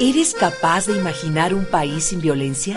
¿Eres 0.00 0.34
capaz 0.34 0.86
de 0.86 0.96
imaginar 0.96 1.54
un 1.54 1.64
país 1.64 2.04
sin 2.04 2.20
violencia? 2.20 2.76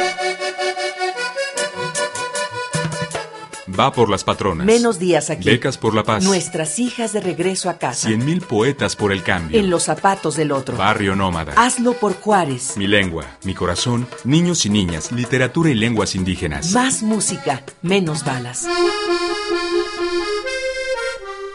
Va 3.77 3.91
por 3.91 4.09
las 4.09 4.23
patronas. 4.23 4.65
Menos 4.65 4.99
días 4.99 5.29
aquí. 5.29 5.43
Becas 5.43 5.77
por 5.77 5.93
la 5.93 6.03
paz. 6.03 6.23
Nuestras 6.23 6.79
hijas 6.79 7.11
de 7.13 7.19
regreso 7.19 7.69
a 7.69 7.77
casa. 7.77 8.07
Cien 8.07 8.23
mil 8.23 8.41
poetas 8.41 8.95
por 8.95 9.11
el 9.11 9.21
cambio. 9.21 9.59
En 9.59 9.69
los 9.69 9.83
zapatos 9.83 10.35
del 10.37 10.51
otro. 10.51 10.77
Barrio 10.77 11.15
nómada. 11.15 11.53
Hazlo 11.57 11.93
por 11.93 12.13
Juárez. 12.13 12.77
Mi 12.77 12.87
lengua, 12.87 13.25
mi 13.43 13.53
corazón, 13.53 14.07
niños 14.23 14.65
y 14.65 14.69
niñas, 14.69 15.11
literatura 15.11 15.71
y 15.71 15.73
lenguas 15.73 16.15
indígenas. 16.15 16.71
Más 16.71 17.03
música, 17.03 17.63
menos 17.81 18.23
balas. 18.23 18.65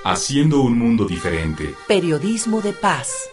Haciendo 0.02 0.62
un 0.62 0.78
mundo 0.78 1.04
diferente. 1.04 1.74
Periodismo 1.86 2.62
de 2.62 2.72
paz. 2.72 3.28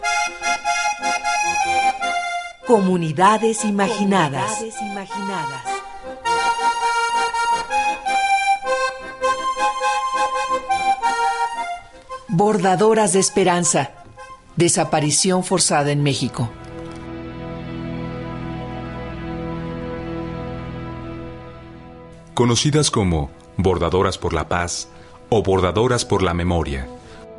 Comunidades 2.65 3.63
imaginadas. 3.63 4.51
Comunidades 4.51 4.81
imaginadas. 4.81 5.63
Bordadoras 12.27 13.13
de 13.13 13.19
Esperanza. 13.19 13.91
Desaparición 14.57 15.45
forzada 15.45 15.93
en 15.93 16.03
México. 16.03 16.49
Conocidas 22.33 22.91
como 22.91 23.31
Bordadoras 23.55 24.17
por 24.17 24.33
la 24.33 24.49
Paz 24.49 24.89
o 25.29 25.43
Bordadoras 25.43 26.05
por 26.05 26.23
la 26.23 26.33
Memoria, 26.33 26.87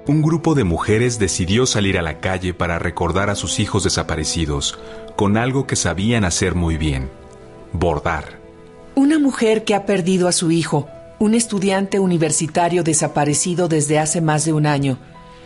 un 0.07 0.23
grupo 0.23 0.55
de 0.55 0.65
mujeres 0.65 1.19
decidió 1.19 1.67
salir 1.67 1.99
a 1.99 2.03
la 2.03 2.21
calle 2.21 2.55
para 2.55 2.79
recordar 2.79 3.29
a 3.29 3.35
sus 3.35 3.61
hijos 3.61 3.85
desaparecidos 3.85 4.79
con 5.17 5.37
algo 5.37 5.67
que 5.67 5.77
sabían 5.77 6.25
hacer 6.25 6.55
muy 6.55 6.77
bien, 6.77 7.11
bordar. 7.73 8.39
Una 8.95 9.19
mujer 9.19 9.65
que 9.65 9.75
ha 9.75 9.85
perdido 9.85 10.29
a 10.29 10.33
su 10.33 10.51
hijo, 10.51 10.89
un 11.19 11.35
estudiante 11.35 11.99
universitario 11.99 12.83
desaparecido 12.83 13.69
desde 13.69 13.99
hace 13.99 14.21
más 14.21 14.45
de 14.45 14.53
un 14.53 14.67
año, 14.67 14.99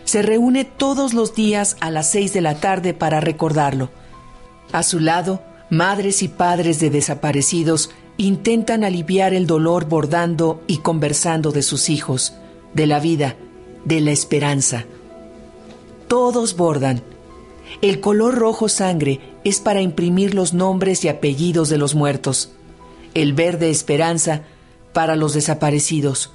se 0.04 0.22
reúne 0.22 0.64
todos 0.64 1.14
los 1.14 1.34
días 1.34 1.76
a 1.80 1.90
las 1.90 2.10
seis 2.10 2.32
de 2.32 2.40
la 2.40 2.56
tarde 2.56 2.94
para 2.94 3.20
recordarlo. 3.20 3.90
A 4.72 4.82
su 4.82 5.00
lado, 5.00 5.42
madres 5.70 6.22
y 6.22 6.28
padres 6.28 6.80
de 6.80 6.90
desaparecidos 6.90 7.90
intentan 8.16 8.84
aliviar 8.84 9.34
el 9.34 9.46
dolor 9.46 9.86
bordando 9.88 10.62
y 10.66 10.78
conversando 10.78 11.52
de 11.52 11.62
sus 11.62 11.88
hijos, 11.90 12.34
de 12.74 12.86
la 12.86 13.00
vida, 13.00 13.36
de 13.84 14.00
la 14.00 14.12
esperanza. 14.12 14.84
Todos 16.08 16.56
bordan. 16.56 17.02
El 17.80 18.00
color 18.00 18.34
rojo 18.34 18.68
sangre 18.68 19.20
es 19.44 19.60
para 19.60 19.80
imprimir 19.80 20.34
los 20.34 20.52
nombres 20.52 21.04
y 21.04 21.08
apellidos 21.08 21.68
de 21.68 21.78
los 21.78 21.94
muertos. 21.94 22.50
El 23.14 23.32
verde 23.32 23.70
esperanza 23.70 24.42
para 24.92 25.16
los 25.16 25.34
desaparecidos. 25.34 26.30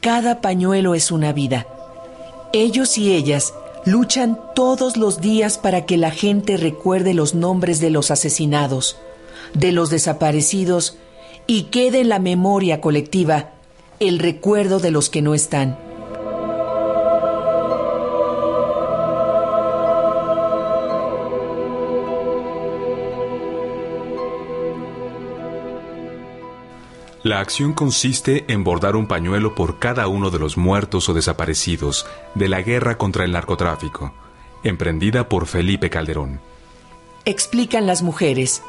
Cada 0.00 0.40
pañuelo 0.40 0.94
es 0.94 1.10
una 1.10 1.32
vida. 1.32 1.66
Ellos 2.52 2.98
y 2.98 3.12
ellas 3.12 3.54
luchan 3.86 4.38
todos 4.54 4.96
los 4.96 5.20
días 5.20 5.58
para 5.58 5.86
que 5.86 5.96
la 5.96 6.10
gente 6.10 6.56
recuerde 6.56 7.14
los 7.14 7.34
nombres 7.34 7.80
de 7.80 7.90
los 7.90 8.10
asesinados, 8.10 8.98
de 9.54 9.72
los 9.72 9.90
desaparecidos 9.90 10.98
y 11.46 11.64
quede 11.64 12.00
en 12.00 12.08
la 12.08 12.18
memoria 12.18 12.80
colectiva 12.80 13.50
el 14.00 14.18
recuerdo 14.18 14.80
de 14.80 14.90
los 14.90 15.10
que 15.10 15.22
no 15.22 15.34
están. 15.34 15.78
La 27.22 27.38
acción 27.38 27.72
consiste 27.72 28.44
en 28.48 28.64
bordar 28.64 28.96
un 28.96 29.06
pañuelo 29.06 29.54
por 29.54 29.78
cada 29.78 30.08
uno 30.08 30.30
de 30.30 30.40
los 30.40 30.56
muertos 30.56 31.08
o 31.08 31.14
desaparecidos 31.14 32.04
de 32.34 32.48
la 32.48 32.62
guerra 32.62 32.98
contra 32.98 33.24
el 33.24 33.30
narcotráfico, 33.30 34.12
emprendida 34.64 35.28
por 35.28 35.46
Felipe 35.46 35.88
Calderón. 35.88 36.40
Explican 37.24 37.86
las 37.86 38.02
mujeres. 38.02 38.62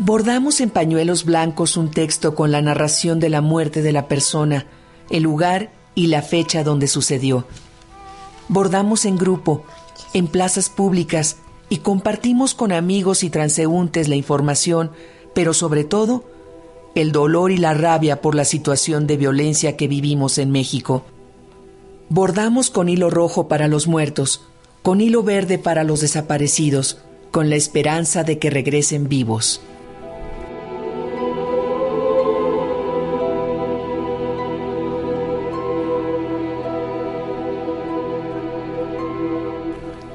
Bordamos 0.00 0.60
en 0.60 0.70
pañuelos 0.70 1.24
blancos 1.24 1.76
un 1.76 1.90
texto 1.90 2.36
con 2.36 2.52
la 2.52 2.62
narración 2.62 3.18
de 3.18 3.30
la 3.30 3.40
muerte 3.40 3.82
de 3.82 3.90
la 3.90 4.06
persona, 4.06 4.66
el 5.10 5.24
lugar 5.24 5.72
y 5.96 6.06
la 6.06 6.22
fecha 6.22 6.62
donde 6.62 6.86
sucedió. 6.86 7.46
Bordamos 8.46 9.04
en 9.06 9.18
grupo, 9.18 9.64
en 10.14 10.28
plazas 10.28 10.70
públicas 10.70 11.38
y 11.68 11.78
compartimos 11.78 12.54
con 12.54 12.70
amigos 12.70 13.24
y 13.24 13.30
transeúntes 13.30 14.06
la 14.06 14.14
información, 14.14 14.92
pero 15.34 15.52
sobre 15.52 15.82
todo, 15.82 16.24
el 16.94 17.10
dolor 17.10 17.50
y 17.50 17.56
la 17.56 17.74
rabia 17.74 18.22
por 18.22 18.36
la 18.36 18.44
situación 18.44 19.08
de 19.08 19.16
violencia 19.16 19.76
que 19.76 19.88
vivimos 19.88 20.38
en 20.38 20.52
México. 20.52 21.04
Bordamos 22.08 22.70
con 22.70 22.88
hilo 22.88 23.10
rojo 23.10 23.48
para 23.48 23.66
los 23.66 23.88
muertos, 23.88 24.42
con 24.82 25.00
hilo 25.00 25.24
verde 25.24 25.58
para 25.58 25.82
los 25.82 26.00
desaparecidos, 26.00 26.98
con 27.32 27.50
la 27.50 27.56
esperanza 27.56 28.22
de 28.22 28.38
que 28.38 28.48
regresen 28.48 29.08
vivos. 29.08 29.60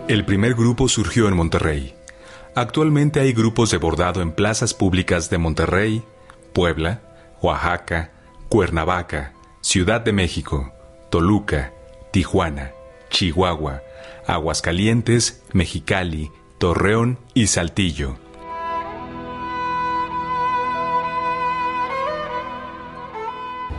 El 0.10 0.26
primer 0.26 0.54
grupo 0.54 0.90
surgió 0.90 1.30
en 1.30 1.36
Monterrey. 1.36 1.96
Actualmente 2.56 3.22
hay 3.22 3.32
grupos 3.32 3.72
de 3.72 3.78
bordado 3.78 4.22
en 4.22 4.34
plazas 4.34 4.74
públicas 4.74 5.30
de 5.30 5.38
Monterrey, 5.38 6.04
Puebla, 6.52 7.00
Oaxaca, 7.42 8.12
Cuernavaca, 8.50 9.32
Ciudad 9.62 10.02
de 10.02 10.12
México, 10.12 10.74
Toluca, 11.10 11.72
Tijuana, 12.12 12.72
Chihuahua, 13.10 13.82
Aguascalientes, 14.28 15.42
Mexicali, 15.54 16.32
Torreón 16.58 17.18
y 17.34 17.48
Saltillo. 17.48 18.18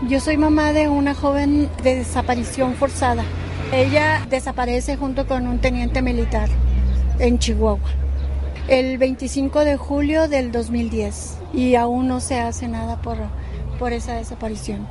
Yo 0.09 0.21
soy 0.21 0.39
mamá 0.39 0.73
de 0.73 0.89
una 0.89 1.15
joven 1.15 1.69
de 1.83 1.97
desaparición 1.97 2.77
forzada. 2.77 3.25
Ella 3.73 4.27
desaparece 4.29 4.97
junto 4.97 5.27
con 5.27 5.47
un 5.47 5.59
teniente 5.59 6.03
militar 6.03 6.49
en 7.19 7.39
Chihuahua 7.39 7.91
el 8.69 8.97
25 8.97 9.65
de 9.65 9.77
julio 9.77 10.27
del 10.29 10.51
2010 10.51 11.39
y 11.53 11.75
aún 11.75 12.09
no 12.09 12.21
se 12.21 12.41
hace 12.41 12.67
nada 12.67 13.03
por, 13.03 13.19
por 13.79 13.93
esa 13.93 14.15
desaparición. 14.15 14.89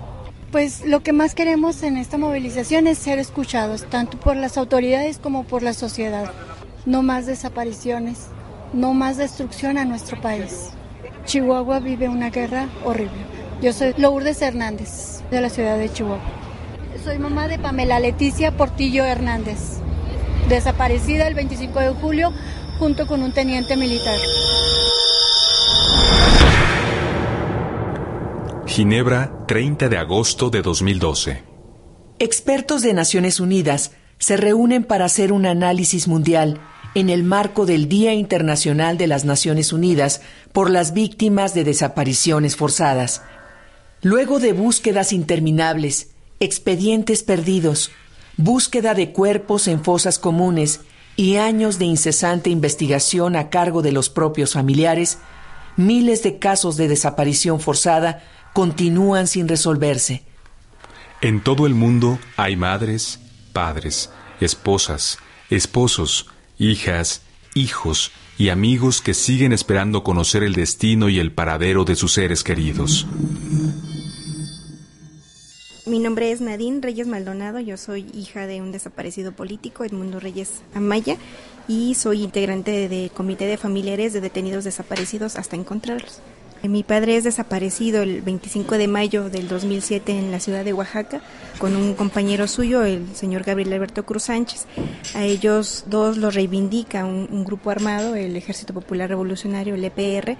Pues 0.51 0.85
lo 0.85 1.01
que 1.01 1.13
más 1.13 1.33
queremos 1.33 1.81
en 1.81 1.97
esta 1.97 2.19
movilización 2.19 2.85
es 2.85 2.99
ser 2.99 3.17
escuchados, 3.17 3.85
tanto 3.89 4.19
por 4.19 4.35
las 4.35 4.57
autoridades 4.57 5.17
como 5.17 5.43
por 5.45 5.63
la 5.63 5.73
sociedad. 5.73 6.31
No 6.85 7.01
más 7.01 7.25
desapariciones, 7.25 8.27
no 8.73 8.93
más 8.93 9.17
destrucción 9.17 9.79
a 9.79 9.85
nuestro 9.85 10.21
país. 10.21 10.69
Chihuahua 11.25 11.79
vive 11.79 12.09
una 12.09 12.29
guerra 12.29 12.69
horrible. 12.85 13.11
Yo 13.61 13.73
soy 13.73 13.95
Lourdes 13.97 14.41
Hernández, 14.41 15.23
de 15.31 15.41
la 15.41 15.49
ciudad 15.49 15.77
de 15.77 15.91
Chihuahua. 15.91 16.42
Soy 17.03 17.19
mamá 17.19 17.49
de 17.49 17.59
Pamela 17.59 17.99
Leticia 17.99 18.55
Portillo 18.55 19.03
Hernández, 19.03 19.59
desaparecida 20.47 21.27
el 21.27 21.33
25 21.33 21.79
de 21.81 21.89
julio 21.89 22.31
junto 22.79 23.07
con 23.07 23.21
un 23.21 23.33
teniente 23.33 23.75
militar. 23.75 24.17
Ginebra, 28.65 29.45
30 29.47 29.89
de 29.89 29.97
agosto 29.97 30.49
de 30.49 30.61
2012. 30.61 31.43
Expertos 32.19 32.81
de 32.83 32.93
Naciones 32.93 33.41
Unidas 33.41 33.91
se 34.17 34.37
reúnen 34.37 34.85
para 34.85 35.03
hacer 35.03 35.33
un 35.33 35.45
análisis 35.45 36.07
mundial 36.07 36.61
en 36.95 37.09
el 37.09 37.23
marco 37.23 37.65
del 37.65 37.89
Día 37.89 38.13
Internacional 38.13 38.97
de 38.97 39.07
las 39.07 39.25
Naciones 39.25 39.73
Unidas 39.73 40.21
por 40.53 40.69
las 40.69 40.93
víctimas 40.93 41.53
de 41.53 41.65
desapariciones 41.65 42.55
forzadas. 42.55 43.23
Luego 44.01 44.39
de 44.39 44.53
búsquedas 44.53 45.11
interminables, 45.11 46.12
expedientes 46.43 47.23
perdidos, 47.23 47.91
búsqueda 48.37 48.93
de 48.93 49.11
cuerpos 49.11 49.67
en 49.67 49.83
fosas 49.83 50.19
comunes 50.19 50.81
y 51.15 51.37
años 51.37 51.79
de 51.79 51.85
incesante 51.85 52.49
investigación 52.49 53.35
a 53.35 53.49
cargo 53.49 53.81
de 53.81 53.91
los 53.91 54.09
propios 54.09 54.53
familiares, 54.53 55.19
miles 55.77 56.23
de 56.23 56.39
casos 56.39 56.75
de 56.77 56.87
desaparición 56.87 57.59
forzada 57.59 58.23
continúan 58.53 59.27
sin 59.27 59.47
resolverse. 59.47 60.23
En 61.21 61.41
todo 61.41 61.65
el 61.65 61.73
mundo 61.73 62.19
hay 62.35 62.55
madres, 62.55 63.19
padres, 63.53 64.09
esposas, 64.41 65.19
esposos, 65.49 66.27
hijas, 66.57 67.21
hijos 67.53 68.11
y 68.37 68.49
amigos 68.49 69.01
que 69.01 69.13
siguen 69.13 69.53
esperando 69.53 70.03
conocer 70.03 70.43
el 70.43 70.53
destino 70.53 71.07
y 71.07 71.19
el 71.19 71.31
paradero 71.31 71.85
de 71.85 71.95
sus 71.95 72.13
seres 72.13 72.43
queridos. 72.43 73.07
Mi 75.85 75.99
nombre 75.99 76.31
es 76.31 76.39
Nadine 76.39 76.79
Reyes 76.79 77.07
Maldonado, 77.07 77.59
yo 77.59 77.75
soy 77.75 78.05
hija 78.13 78.47
de 78.47 78.61
un 78.61 78.71
desaparecido 78.71 79.33
político, 79.33 79.83
Edmundo 79.83 80.21
Reyes 80.21 80.61
Amaya, 80.73 81.17
y 81.67 81.95
soy 81.95 82.23
integrante 82.23 82.87
del 82.87 83.11
Comité 83.11 83.47
de 83.47 83.57
Familiares 83.57 84.13
de 84.13 84.21
Detenidos 84.21 84.63
Desaparecidos 84.63 85.35
hasta 85.35 85.57
encontrarlos. 85.57 86.21
Mi 86.63 86.83
padre 86.83 87.17
es 87.17 87.25
desaparecido 87.25 88.03
el 88.03 88.21
25 88.21 88.77
de 88.77 88.87
mayo 88.87 89.29
del 89.29 89.49
2007 89.49 90.17
en 90.17 90.31
la 90.31 90.39
ciudad 90.39 90.63
de 90.63 90.71
Oaxaca 90.71 91.19
con 91.57 91.75
un 91.75 91.93
compañero 91.93 92.47
suyo, 92.47 92.83
el 92.83 93.05
señor 93.13 93.43
Gabriel 93.43 93.73
Alberto 93.73 94.05
Cruz 94.05 94.23
Sánchez. 94.23 94.65
A 95.13 95.25
ellos 95.25 95.83
dos 95.87 96.15
los 96.15 96.33
reivindica 96.33 97.03
un, 97.03 97.27
un 97.29 97.43
grupo 97.43 97.69
armado, 97.69 98.15
el 98.15 98.37
Ejército 98.37 98.73
Popular 98.73 99.09
Revolucionario, 99.09 99.75
el 99.75 99.83
EPR, 99.83 100.37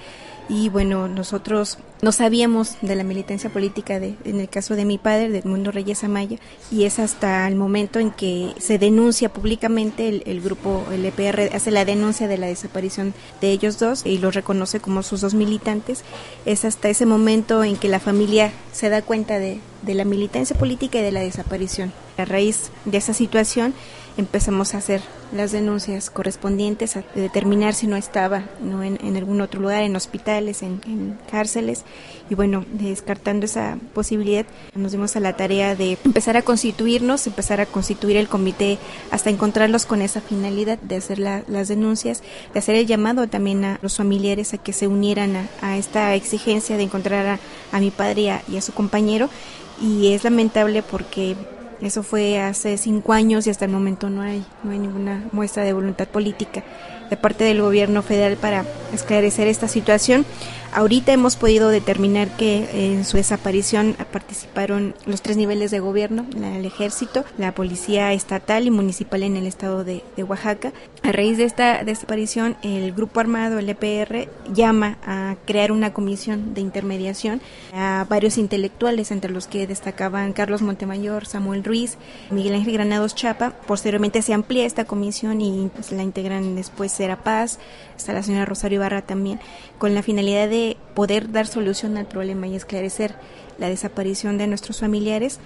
y 0.49 0.69
bueno, 0.69 1.07
nosotros 1.07 1.77
no 2.01 2.11
sabíamos 2.11 2.75
de 2.81 2.95
la 2.95 3.03
militancia 3.03 3.49
política 3.49 3.99
de, 3.99 4.15
en 4.25 4.41
el 4.41 4.49
caso 4.49 4.75
de 4.75 4.83
mi 4.83 4.97
padre, 4.97 5.29
de 5.29 5.41
Mundo 5.43 5.71
Reyes 5.71 6.03
Amaya, 6.03 6.37
y 6.69 6.83
es 6.83 6.99
hasta 6.99 7.47
el 7.47 7.55
momento 7.55 7.99
en 7.99 8.11
que 8.11 8.53
se 8.59 8.77
denuncia 8.77 9.29
públicamente 9.29 10.09
el, 10.09 10.23
el, 10.25 10.41
grupo, 10.41 10.83
el 10.91 11.05
EPR, 11.05 11.55
hace 11.55 11.71
la 11.71 11.85
denuncia 11.85 12.27
de 12.27 12.37
la 12.37 12.47
desaparición 12.47 13.13
de 13.39 13.51
ellos 13.51 13.79
dos 13.79 14.05
y 14.05 14.17
los 14.17 14.35
reconoce 14.35 14.81
como 14.81 15.01
sus 15.01 15.21
dos 15.21 15.33
militantes. 15.33 16.03
Es 16.45 16.65
hasta 16.65 16.89
ese 16.89 17.05
momento 17.05 17.63
en 17.63 17.77
que 17.77 17.87
la 17.87 18.01
familia 18.01 18.51
se 18.73 18.89
da 18.89 19.01
cuenta 19.01 19.39
de, 19.39 19.61
de 19.81 19.93
la 19.93 20.03
militancia 20.03 20.57
política 20.57 20.99
y 20.99 21.03
de 21.03 21.11
la 21.11 21.21
desaparición. 21.21 21.93
A 22.17 22.25
raíz 22.25 22.69
de 22.85 22.97
esa 22.97 23.13
situación, 23.13 23.73
empezamos 24.17 24.73
a 24.73 24.77
hacer 24.77 25.01
las 25.33 25.51
denuncias 25.51 26.09
correspondientes, 26.09 26.95
a 26.95 27.03
determinar 27.15 27.73
si 27.73 27.87
no 27.87 27.95
estaba 27.95 28.43
no 28.61 28.83
en, 28.83 28.99
en 29.03 29.17
algún 29.17 29.41
otro 29.41 29.59
lugar, 29.59 29.83
en 29.83 29.95
hospitales, 29.95 30.61
en, 30.61 31.17
cárceles. 31.29 31.83
Y 32.29 32.35
bueno, 32.35 32.65
descartando 32.71 33.45
esa 33.45 33.77
posibilidad, 33.93 34.45
nos 34.75 34.91
dimos 34.91 35.15
a 35.15 35.19
la 35.19 35.35
tarea 35.35 35.75
de 35.75 35.97
empezar 36.05 36.37
a 36.37 36.43
constituirnos, 36.43 37.25
empezar 37.25 37.59
a 37.61 37.65
constituir 37.65 38.17
el 38.17 38.27
comité 38.27 38.77
hasta 39.11 39.29
encontrarlos 39.29 39.85
con 39.85 40.01
esa 40.01 40.21
finalidad 40.21 40.77
de 40.79 40.97
hacer 40.97 41.19
la, 41.19 41.43
las 41.47 41.67
denuncias, 41.67 42.21
de 42.53 42.59
hacer 42.59 42.75
el 42.75 42.85
llamado 42.85 43.27
también 43.27 43.65
a 43.65 43.79
los 43.81 43.97
familiares 43.97 44.53
a 44.53 44.57
que 44.57 44.73
se 44.73 44.87
unieran 44.87 45.35
a, 45.35 45.49
a 45.61 45.77
esta 45.77 46.13
exigencia 46.15 46.77
de 46.77 46.83
encontrar 46.83 47.25
a, 47.25 47.39
a 47.71 47.79
mi 47.79 47.89
padre 47.89 48.21
y 48.21 48.29
a, 48.29 48.43
y 48.47 48.57
a 48.57 48.61
su 48.61 48.73
compañero. 48.73 49.29
Y 49.81 50.13
es 50.13 50.23
lamentable 50.23 50.83
porque 50.83 51.35
eso 51.83 52.01
fue 52.01 52.39
hace 52.39 52.77
cinco 52.77 53.11
años 53.13 53.45
y 53.45 53.49
hasta 53.49 53.65
el 53.65 53.71
momento 53.71 54.09
no 54.09 54.21
hay, 54.21 54.45
no 54.63 54.71
hay 54.71 54.79
ninguna 54.79 55.23
muestra 55.31 55.63
de 55.63 55.73
voluntad 55.73 56.07
política 56.07 56.63
de 57.09 57.17
parte 57.17 57.43
del 57.43 57.61
gobierno 57.61 58.01
federal 58.01 58.37
para 58.37 58.65
esclarecer 58.93 59.47
esta 59.47 59.67
situación. 59.67 60.25
Ahorita 60.75 61.13
hemos 61.13 61.35
podido 61.35 61.69
determinar 61.69 62.35
que 62.35 62.95
en 62.95 63.05
su 63.05 63.17
desaparición 63.17 63.95
participaron 64.11 64.95
los 65.05 65.21
tres 65.21 65.37
niveles 65.37 65.69
de 65.69 65.79
gobierno, 65.79 66.25
el 66.35 66.65
ejército, 66.65 67.25
la 67.37 67.53
policía 67.53 68.11
estatal 68.11 68.65
y 68.65 68.71
municipal 68.71 69.21
en 69.21 69.37
el 69.37 69.45
estado 69.45 69.83
de, 69.83 70.03
de, 70.17 70.23
Oaxaca. 70.23 70.73
A 71.03 71.11
raíz 71.11 71.37
de 71.37 71.43
esta 71.43 71.83
desaparición, 71.83 72.57
el 72.63 72.91
grupo 72.91 73.19
armado, 73.19 73.59
el 73.59 73.69
EPR, 73.69 74.29
llama 74.51 74.97
a 75.05 75.35
crear 75.45 75.71
una 75.71 75.93
comisión 75.93 76.55
de 76.55 76.61
intermediación 76.61 77.39
a 77.71 78.07
varios 78.09 78.39
intelectuales, 78.39 79.11
entre 79.11 79.31
los 79.31 79.45
que 79.45 79.67
destacaban 79.67 80.33
Carlos 80.33 80.63
Montemayor, 80.63 81.27
Samuel 81.27 81.63
Ruiz, 81.63 81.97
Miguel 82.31 82.55
Ángel 82.55 82.73
Granados 82.73 83.13
Chapa. 83.13 83.51
Posteriormente 83.67 84.23
se 84.23 84.33
amplía 84.33 84.65
esta 84.65 84.85
comisión 84.85 85.39
y 85.39 85.69
pues, 85.75 85.91
la 85.91 86.01
integran 86.01 86.55
después 86.55 86.92
Sera 86.93 87.23
Paz, 87.23 87.59
está 87.95 88.13
la 88.13 88.23
señora 88.23 88.45
Rosario 88.45 88.77
Ibarra 88.77 89.01
también, 89.01 89.39
con 89.77 89.93
la 89.95 90.03
finalidad 90.03 90.47
de 90.47 90.77
poder 90.93 91.31
dar 91.31 91.47
solución 91.47 91.97
al 91.97 92.05
problema 92.05 92.47
y 92.47 92.55
esclarecer 92.55 93.15
la 93.57 93.69
desaparición 93.69 94.37
de 94.37 94.47
nuestros 94.47 94.79
familiares. 94.79 95.39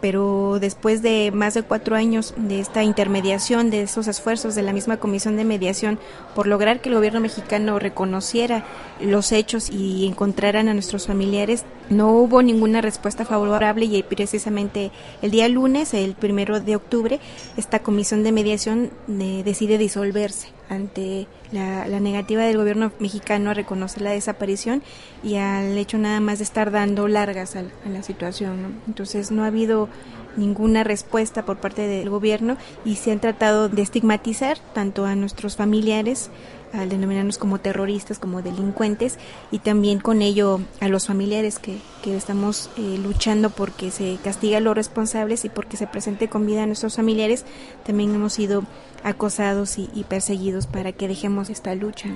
Pero 0.00 0.58
después 0.60 1.00
de 1.00 1.30
más 1.32 1.54
de 1.54 1.62
cuatro 1.62 1.96
años 1.96 2.34
de 2.36 2.60
esta 2.60 2.82
intermediación, 2.82 3.70
de 3.70 3.82
esos 3.82 4.08
esfuerzos 4.08 4.54
de 4.54 4.62
la 4.62 4.74
misma 4.74 4.98
comisión 4.98 5.36
de 5.36 5.44
mediación 5.44 5.98
por 6.34 6.46
lograr 6.46 6.80
que 6.80 6.90
el 6.90 6.96
gobierno 6.96 7.20
mexicano 7.20 7.78
reconociera 7.78 8.64
los 9.00 9.32
hechos 9.32 9.70
y 9.70 10.06
encontraran 10.06 10.68
a 10.68 10.74
nuestros 10.74 11.06
familiares, 11.06 11.64
no 11.88 12.10
hubo 12.10 12.42
ninguna 12.42 12.82
respuesta 12.82 13.24
favorable 13.24 13.86
y 13.86 14.02
precisamente 14.02 14.90
el 15.22 15.30
día 15.30 15.48
lunes, 15.48 15.94
el 15.94 16.12
primero 16.12 16.60
de 16.60 16.76
octubre, 16.76 17.18
esta 17.56 17.78
comisión 17.78 18.22
de 18.22 18.32
mediación 18.32 18.90
eh, 19.08 19.42
decide 19.46 19.78
disolverse 19.78 20.55
ante 20.68 21.26
la, 21.52 21.86
la, 21.86 22.00
negativa 22.00 22.42
del 22.42 22.56
gobierno 22.56 22.92
mexicano 22.98 23.50
a 23.50 23.54
reconocer 23.54 24.02
la 24.02 24.10
desaparición 24.10 24.82
y 25.22 25.36
al 25.36 25.76
hecho 25.78 25.98
nada 25.98 26.20
más 26.20 26.38
de 26.38 26.44
estar 26.44 26.70
dando 26.70 27.08
largas 27.08 27.56
a, 27.56 27.60
a 27.60 27.88
la 27.88 28.02
situación. 28.02 28.62
¿no? 28.62 28.68
Entonces 28.86 29.30
no 29.30 29.44
ha 29.44 29.48
habido 29.48 29.88
ninguna 30.36 30.84
respuesta 30.84 31.44
por 31.44 31.58
parte 31.58 31.86
del 31.86 32.10
gobierno 32.10 32.56
y 32.84 32.96
se 32.96 33.12
han 33.12 33.20
tratado 33.20 33.68
de 33.68 33.82
estigmatizar 33.82 34.58
tanto 34.74 35.06
a 35.06 35.14
nuestros 35.14 35.56
familiares 35.56 36.30
al 36.76 36.88
denominarnos 36.88 37.38
como 37.38 37.58
terroristas, 37.58 38.18
como 38.18 38.42
delincuentes 38.42 39.18
y 39.50 39.58
también 39.58 39.98
con 39.98 40.22
ello 40.22 40.60
a 40.80 40.88
los 40.88 41.06
familiares 41.06 41.58
que, 41.58 41.78
que 42.02 42.16
estamos 42.16 42.70
eh, 42.76 42.98
luchando 43.02 43.50
porque 43.50 43.90
se 43.90 44.18
castiga 44.22 44.58
a 44.58 44.60
los 44.60 44.74
responsables 44.74 45.44
y 45.44 45.48
porque 45.48 45.76
se 45.76 45.86
presente 45.86 46.28
con 46.28 46.46
vida 46.46 46.62
a 46.62 46.66
nuestros 46.66 46.96
familiares, 46.96 47.44
también 47.84 48.14
hemos 48.14 48.34
sido 48.34 48.64
acosados 49.02 49.78
y, 49.78 50.04
perseguidos 50.08 50.66
para 50.66 50.92
que 50.92 51.08
dejemos 51.08 51.50
esta 51.50 51.74
lucha. 51.74 52.08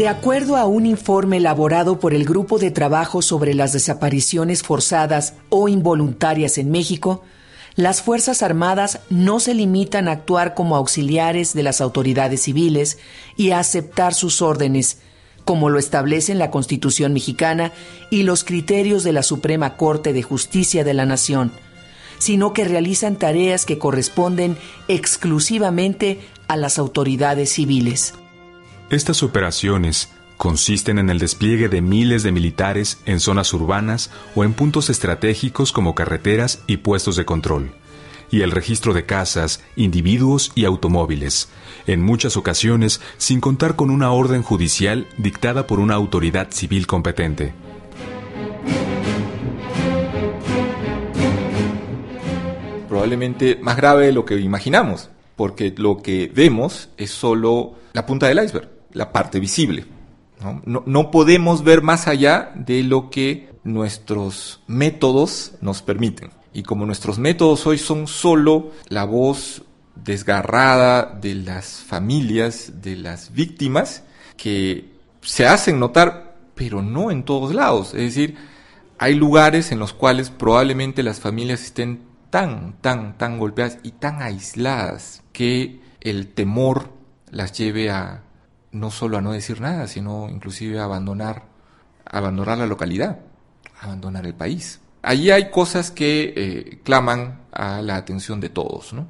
De 0.00 0.08
acuerdo 0.08 0.56
a 0.56 0.64
un 0.64 0.86
informe 0.86 1.36
elaborado 1.36 2.00
por 2.00 2.14
el 2.14 2.24
Grupo 2.24 2.58
de 2.58 2.70
Trabajo 2.70 3.20
sobre 3.20 3.52
las 3.52 3.74
Desapariciones 3.74 4.62
Forzadas 4.62 5.34
o 5.50 5.68
Involuntarias 5.68 6.56
en 6.56 6.70
México, 6.70 7.22
las 7.76 8.00
Fuerzas 8.00 8.42
Armadas 8.42 9.00
no 9.10 9.40
se 9.40 9.52
limitan 9.52 10.08
a 10.08 10.12
actuar 10.12 10.54
como 10.54 10.74
auxiliares 10.74 11.52
de 11.52 11.64
las 11.64 11.82
autoridades 11.82 12.40
civiles 12.40 12.96
y 13.36 13.50
a 13.50 13.58
aceptar 13.58 14.14
sus 14.14 14.40
órdenes, 14.40 15.00
como 15.44 15.68
lo 15.68 15.78
establecen 15.78 16.38
la 16.38 16.50
Constitución 16.50 17.12
mexicana 17.12 17.70
y 18.08 18.22
los 18.22 18.42
criterios 18.42 19.04
de 19.04 19.12
la 19.12 19.22
Suprema 19.22 19.76
Corte 19.76 20.14
de 20.14 20.22
Justicia 20.22 20.82
de 20.82 20.94
la 20.94 21.04
Nación, 21.04 21.52
sino 22.18 22.54
que 22.54 22.64
realizan 22.64 23.16
tareas 23.16 23.66
que 23.66 23.76
corresponden 23.76 24.56
exclusivamente 24.88 26.20
a 26.48 26.56
las 26.56 26.78
autoridades 26.78 27.52
civiles. 27.52 28.14
Estas 28.90 29.22
operaciones 29.22 30.10
consisten 30.36 30.98
en 30.98 31.10
el 31.10 31.20
despliegue 31.20 31.68
de 31.68 31.80
miles 31.80 32.24
de 32.24 32.32
militares 32.32 32.98
en 33.06 33.20
zonas 33.20 33.52
urbanas 33.52 34.10
o 34.34 34.42
en 34.42 34.52
puntos 34.52 34.90
estratégicos 34.90 35.70
como 35.70 35.94
carreteras 35.94 36.64
y 36.66 36.78
puestos 36.78 37.14
de 37.14 37.24
control, 37.24 37.70
y 38.32 38.40
el 38.40 38.50
registro 38.50 38.92
de 38.92 39.06
casas, 39.06 39.62
individuos 39.76 40.50
y 40.56 40.64
automóviles, 40.64 41.50
en 41.86 42.02
muchas 42.02 42.36
ocasiones 42.36 43.00
sin 43.16 43.40
contar 43.40 43.76
con 43.76 43.90
una 43.90 44.10
orden 44.10 44.42
judicial 44.42 45.06
dictada 45.18 45.68
por 45.68 45.78
una 45.78 45.94
autoridad 45.94 46.48
civil 46.50 46.88
competente. 46.88 47.54
Probablemente 52.88 53.56
más 53.62 53.76
grave 53.76 54.06
de 54.06 54.12
lo 54.12 54.24
que 54.24 54.40
imaginamos, 54.40 55.10
porque 55.36 55.72
lo 55.76 55.98
que 55.98 56.28
vemos 56.34 56.88
es 56.96 57.12
solo 57.12 57.76
la 57.92 58.04
punta 58.04 58.26
del 58.26 58.42
iceberg 58.42 58.79
la 58.92 59.12
parte 59.12 59.40
visible. 59.40 59.86
¿no? 60.64 60.82
No, 60.86 61.10
podemos 61.10 61.64
ver 61.64 61.82
más 61.82 62.08
allá 62.08 62.52
de 62.54 62.82
lo 62.82 63.10
que 63.10 63.50
nuestros 63.64 64.62
métodos 64.66 65.52
nos 65.60 65.82
permiten. 65.82 66.30
Y 66.52 66.62
como 66.62 66.86
nuestros 66.86 67.18
métodos 67.18 67.66
hoy 67.66 67.78
son 67.78 68.06
solo 68.06 68.72
la 68.88 69.04
voz 69.04 69.62
desgarrada 69.94 71.18
de 71.20 71.34
las 71.34 71.84
familias, 71.86 72.82
de 72.82 72.96
las 72.96 73.32
víctimas, 73.32 74.02
que 74.36 74.90
se 75.20 75.46
hacen 75.46 75.78
notar, 75.78 76.36
pero 76.54 76.82
no 76.82 77.10
en 77.10 77.22
todos 77.24 77.54
lados. 77.54 77.94
Es 77.94 78.14
decir, 78.14 78.36
hay 78.98 79.14
lugares 79.14 79.72
en 79.72 79.78
los 79.78 79.92
cuales 79.92 80.30
probablemente 80.30 81.02
las 81.02 81.20
familias 81.20 81.62
estén 81.62 82.00
tan, 82.30 82.74
tan, 82.80 83.18
tan 83.18 83.38
golpeadas 83.38 83.78
y 83.82 83.92
tan 83.92 84.22
aisladas 84.22 85.22
que 85.32 85.80
el 86.00 86.28
temor 86.28 86.90
las 87.30 87.52
lleve 87.52 87.90
a 87.90 88.22
no 88.72 88.90
solo 88.90 89.18
a 89.18 89.20
no 89.20 89.32
decir 89.32 89.60
nada, 89.60 89.86
sino 89.86 90.28
inclusive 90.28 90.78
a 90.78 90.84
abandonar, 90.84 91.44
abandonar 92.04 92.58
la 92.58 92.66
localidad, 92.66 93.20
abandonar 93.80 94.26
el 94.26 94.34
país. 94.34 94.80
Allí 95.02 95.30
hay 95.30 95.50
cosas 95.50 95.90
que 95.90 96.34
eh, 96.36 96.80
claman 96.84 97.40
a 97.52 97.82
la 97.82 97.96
atención 97.96 98.40
de 98.40 98.50
todos. 98.50 98.92
¿no? 98.92 99.08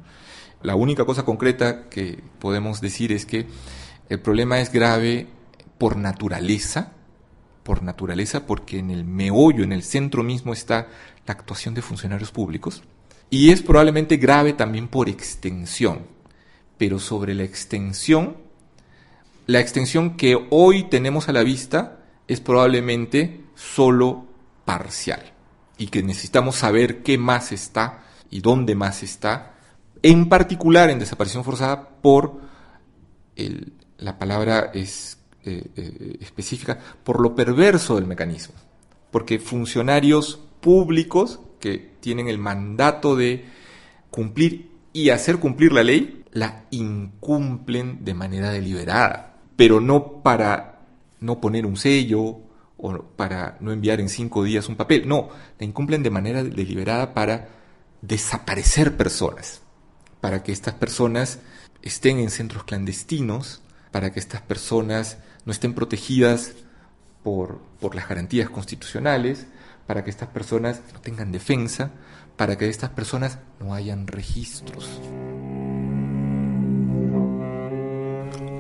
La 0.63 0.77
única 0.77 1.05
cosa 1.05 1.25
concreta 1.25 1.89
que 1.89 2.23
podemos 2.39 2.81
decir 2.81 3.13
es 3.13 3.27
que 3.27 3.47
el 4.09 4.21
problema 4.21 4.61
es 4.61 4.73
grave 4.73 5.27
por 5.79 5.97
naturaleza, 5.97 6.93
por 7.63 7.83
naturaleza, 7.83 8.47
porque 8.47 8.79
en 8.79 8.91
el 8.91 9.05
meollo, 9.05 9.65
en 9.65 9.73
el 9.73 9.83
centro 9.83 10.23
mismo 10.23 10.53
está 10.53 10.89
la 11.27 11.33
actuación 11.33 11.75
de 11.75 11.83
funcionarios 11.83 12.31
públicos, 12.31 12.83
y 13.31 13.51
es 13.51 13.63
probablemente 13.63 14.17
grave 14.17 14.53
también 14.53 14.89
por 14.89 15.09
extensión, 15.09 16.01
pero 16.77 16.99
sobre 16.99 17.35
la 17.35 17.45
extensión, 17.45 18.37
la 19.47 19.61
extensión 19.61 20.17
que 20.17 20.47
hoy 20.51 20.85
tenemos 20.85 21.29
a 21.29 21.33
la 21.33 21.43
vista 21.43 21.99
es 22.29 22.41
probablemente 22.41 23.45
solo 23.55 24.27
parcial 24.65 25.33
y 25.79 25.89
que 25.89 26.03
necesitamos 26.03 26.57
saber 26.57 27.03
qué 27.03 27.19
más 27.19 27.53
está 27.53 28.05
y 28.31 28.41
dónde 28.41 28.75
más 28.75 29.03
está, 29.03 29.55
en 30.03 30.29
particular 30.29 30.91
en 30.91 30.99
desaparición 30.99 31.45
forzada 31.45 31.89
por 32.01 32.41
la 33.99 34.19
palabra 34.19 34.71
es 34.75 35.19
eh, 35.45 35.65
eh, 35.77 36.19
específica, 36.21 36.79
por 37.03 37.21
lo 37.21 37.35
perverso 37.35 37.97
del 37.97 38.07
mecanismo, 38.07 38.55
porque 39.11 39.39
funcionarios 39.39 40.41
públicos 40.61 41.41
que 41.59 41.95
tienen 42.01 42.29
el 42.29 42.39
mandato 42.39 43.17
de 43.17 43.45
cumplir 44.11 44.71
y 44.93 45.11
hacer 45.11 45.39
cumplir 45.39 45.73
la 45.73 45.83
ley, 45.83 46.25
la 46.33 46.65
incumplen 46.71 48.05
de 48.05 48.15
manera 48.15 48.51
deliberada, 48.51 49.30
pero 49.61 49.79
no 49.79 50.23
para 50.23 50.87
no 51.21 51.39
poner 51.39 51.67
un 51.67 51.77
sello 51.77 52.41
o 52.79 53.03
para 53.15 53.59
no 53.61 53.73
enviar 53.73 54.01
en 54.01 54.09
cinco 54.09 54.43
días 54.43 54.71
un 54.71 54.77
papel, 54.77 55.07
no, 55.07 55.29
la 55.59 55.67
incumplen 55.67 56.03
de 56.03 56.09
manera 56.09 56.43
deliberada 56.43 57.13
para 57.13 57.49
desaparecer 58.01 58.97
personas, 58.97 59.61
para 60.23 60.43
que 60.43 60.53
estas 60.53 60.73
personas 60.73 61.41
estén 61.83 62.21
en 62.21 62.31
centros 62.31 62.65
clandestinos, 62.65 63.61
para 63.91 64.15
que 64.15 64.19
estas 64.19 64.41
personas 64.41 65.19
no 65.45 65.53
estén 65.53 65.75
protegidas 65.75 66.55
por, 67.23 67.61
por 67.81 67.95
las 67.95 68.09
garantías 68.09 68.49
constitucionales, 68.49 69.47
para 69.87 70.05
que 70.05 70.11
estas 70.11 70.31
personas 70.31 70.81
no 70.95 71.03
tengan 71.03 71.33
defensa, 71.33 71.91
para 72.39 72.57
que 72.57 72.67
estas 72.71 72.89
personas 72.89 73.39
no 73.61 73.75
hayan 73.75 74.07
registros. 74.07 74.89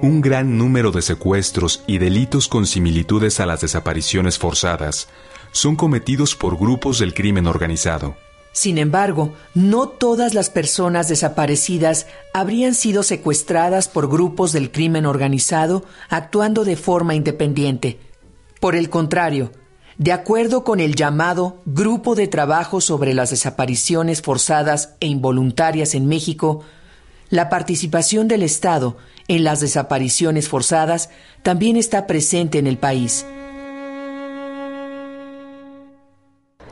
Un 0.02 0.22
gran 0.22 0.56
número 0.56 0.92
de 0.92 1.02
secuestros 1.02 1.82
y 1.86 1.98
delitos 1.98 2.48
con 2.48 2.66
similitudes 2.66 3.38
a 3.38 3.44
las 3.44 3.60
desapariciones 3.60 4.38
forzadas 4.38 5.08
son 5.52 5.76
cometidos 5.76 6.34
por 6.34 6.56
grupos 6.58 6.98
del 6.98 7.12
crimen 7.12 7.46
organizado. 7.46 8.16
Sin 8.52 8.78
embargo, 8.78 9.34
no 9.54 9.88
todas 9.88 10.32
las 10.32 10.48
personas 10.48 11.08
desaparecidas 11.08 12.06
habrían 12.32 12.74
sido 12.74 13.02
secuestradas 13.02 13.88
por 13.88 14.08
grupos 14.08 14.52
del 14.52 14.72
crimen 14.72 15.04
organizado 15.04 15.84
actuando 16.08 16.64
de 16.64 16.76
forma 16.76 17.14
independiente. 17.14 18.00
Por 18.58 18.76
el 18.76 18.88
contrario, 18.88 19.52
de 19.98 20.12
acuerdo 20.12 20.64
con 20.64 20.80
el 20.80 20.94
llamado 20.94 21.58
Grupo 21.66 22.14
de 22.14 22.26
Trabajo 22.26 22.80
sobre 22.80 23.12
las 23.12 23.28
Desapariciones 23.28 24.22
Forzadas 24.22 24.94
e 25.00 25.08
Involuntarias 25.08 25.94
en 25.94 26.06
México, 26.06 26.64
la 27.30 27.48
participación 27.48 28.28
del 28.28 28.42
Estado 28.42 28.96
en 29.28 29.44
las 29.44 29.60
desapariciones 29.60 30.48
forzadas 30.48 31.10
también 31.42 31.76
está 31.76 32.06
presente 32.06 32.58
en 32.58 32.66
el 32.66 32.76
país. 32.76 33.24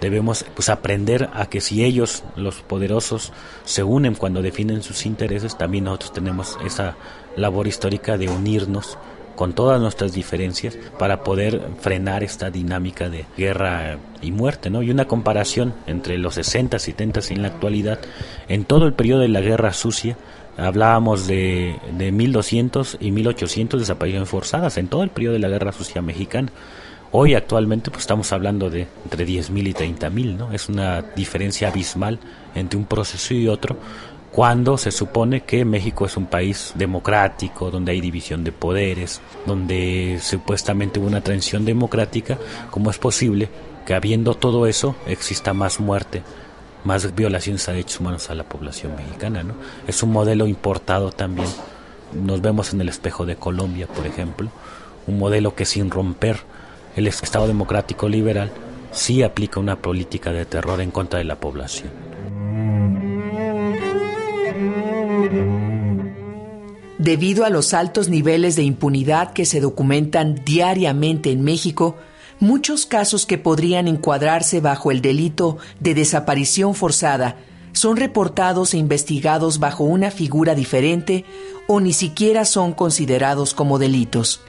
Debemos 0.00 0.45
pues, 0.55 0.69
aprender 0.69 1.29
a 1.33 1.47
que 1.47 1.61
si 1.61 1.85
ellos, 1.85 2.23
los 2.37 2.62
poderosos, 2.62 3.33
se 3.65 3.83
unen 3.83 4.15
cuando 4.15 4.43
definen 4.43 4.83
sus 4.83 5.07
intereses, 5.07 5.57
también 5.57 5.85
nosotros 5.85 6.12
tenemos 6.12 6.59
esa 6.65 6.97
labor 7.37 7.67
histórica 7.67 8.17
de 8.17 8.29
unirnos 8.29 8.99
con 9.35 9.53
todas 9.53 9.81
nuestras 9.81 10.12
diferencias 10.12 10.77
para 10.99 11.23
poder 11.23 11.62
frenar 11.81 12.25
esta 12.25 12.50
dinámica 12.50 13.09
de 13.09 13.25
guerra 13.37 13.99
y 14.21 14.33
muerte, 14.33 14.69
¿no? 14.69 14.83
Y 14.83 14.91
una 14.91 15.07
comparación 15.07 15.75
entre 15.87 16.19
los 16.19 16.35
60, 16.35 16.77
70 16.77 17.21
y 17.31 17.35
en 17.35 17.43
la 17.43 17.49
actualidad, 17.49 18.00
en 18.49 18.65
todo 18.65 18.87
el 18.87 18.95
periodo 18.95 19.21
de 19.21 19.29
la 19.29 19.41
guerra 19.41 19.73
sucia, 19.73 20.17
hablábamos 20.59 21.27
de, 21.27 21.77
de 21.97 22.12
1200 22.12 22.99
y 23.00 23.11
1800 23.11 23.81
desapariciones 23.81 24.29
forzadas 24.29 24.77
en 24.77 24.88
todo 24.88 25.03
el 25.03 25.11
periodo 25.11 25.35
de 25.35 25.41
la 25.41 25.49
guerra 25.49 25.73
sucia 25.73 26.03
mexicana. 26.03 26.50
Hoy 27.11 27.35
actualmente 27.35 27.91
pues 27.91 28.03
estamos 28.03 28.33
hablando 28.33 28.69
de 28.69 28.87
entre 29.05 29.27
10.000 29.27 29.69
y 29.69 29.73
30.000, 29.73 30.37
¿no? 30.37 30.53
Es 30.53 30.69
una 30.69 31.00
diferencia 31.00 31.69
abismal 31.69 32.19
entre 32.55 32.79
un 32.79 32.85
proceso 32.85 33.33
y 33.33 33.49
otro 33.49 33.79
cuando 34.31 34.77
se 34.77 34.91
supone 34.91 35.43
que 35.43 35.65
México 35.65 36.05
es 36.05 36.17
un 36.17 36.27
país 36.27 36.73
democrático, 36.77 37.71
donde 37.71 37.93
hay 37.93 38.00
división 38.00 38.45
de 38.45 38.53
poderes, 38.53 39.21
donde 39.47 40.19
supuestamente 40.21 41.00
hubo 41.00 41.07
una 41.07 41.23
transición 41.23 41.65
democrática, 41.65 42.38
¿cómo 42.71 42.91
es 42.91 42.99
posible 42.99 43.49
que 43.87 43.95
habiendo 43.95 44.35
todo 44.35 44.67
eso 44.67 44.95
exista 45.07 45.55
más 45.55 45.81
muerte, 45.81 46.23
más 46.85 47.14
violaciones 47.14 47.68
a 47.68 47.73
derechos 47.73 48.00
humanos 48.00 48.30
a 48.30 48.35
la 48.35 48.44
población 48.44 48.97
mexicana? 48.97 49.42
¿no? 49.42 49.54
Es 49.87 50.02
un 50.02 50.12
modelo 50.12 50.47
importado 50.47 51.11
también. 51.11 51.49
Nos 52.12 52.40
vemos 52.40 52.73
en 52.73 52.80
el 52.80 52.88
espejo 52.88 53.26
de 53.26 53.37
Colombia, 53.37 53.87
por 53.87 54.06
ejemplo, 54.06 54.50
un 55.06 55.18
modelo 55.18 55.54
que 55.54 55.64
sin 55.64 55.90
romper 55.90 56.40
el 56.97 57.06
Estado 57.06 57.47
democrático 57.47 58.08
liberal 58.08 58.50
sí 58.92 59.23
aplica 59.23 59.61
una 59.61 59.76
política 59.76 60.32
de 60.32 60.47
terror 60.47 60.80
en 60.80 60.90
contra 60.90 61.18
de 61.18 61.25
la 61.25 61.37
población. 61.37 61.90
Debido 66.99 67.44
a 67.44 67.50
los 67.50 67.75
altos 67.75 68.08
niveles 68.08 68.56
de 68.56 68.64
impunidad 68.64 69.32
que 69.32 69.44
se 69.44 69.61
documentan 69.61 70.42
diariamente 70.44 71.30
en 71.30 71.42
México, 71.42 71.97
muchos 72.40 72.87
casos 72.87 73.26
que 73.26 73.38
podrían 73.38 73.88
encuadrarse 73.88 74.61
bajo 74.61 74.90
el 74.90 75.00
delito 75.00 75.59
de 75.80 75.95
desaparición 75.95 76.75
forzada 76.75 77.37
son 77.73 77.97
reportados 77.97 78.75
e 78.75 78.78
investigados 78.78 79.59
bajo 79.59 79.85
una 79.85 80.11
figura 80.11 80.54
diferente 80.54 81.25
o 81.66 81.80
ni 81.80 81.92
siquiera 81.92 82.45
son 82.45 82.73
considerados 82.73 83.54
como 83.54 83.78
delitos. 83.78 84.40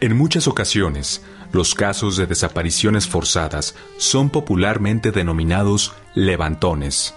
En 0.00 0.16
muchas 0.16 0.48
ocasiones, 0.48 1.22
los 1.52 1.74
casos 1.74 2.16
de 2.16 2.26
desapariciones 2.26 3.06
forzadas 3.06 3.74
son 3.96 4.28
popularmente 4.30 5.12
denominados 5.12 5.92
levantones. 6.14 7.14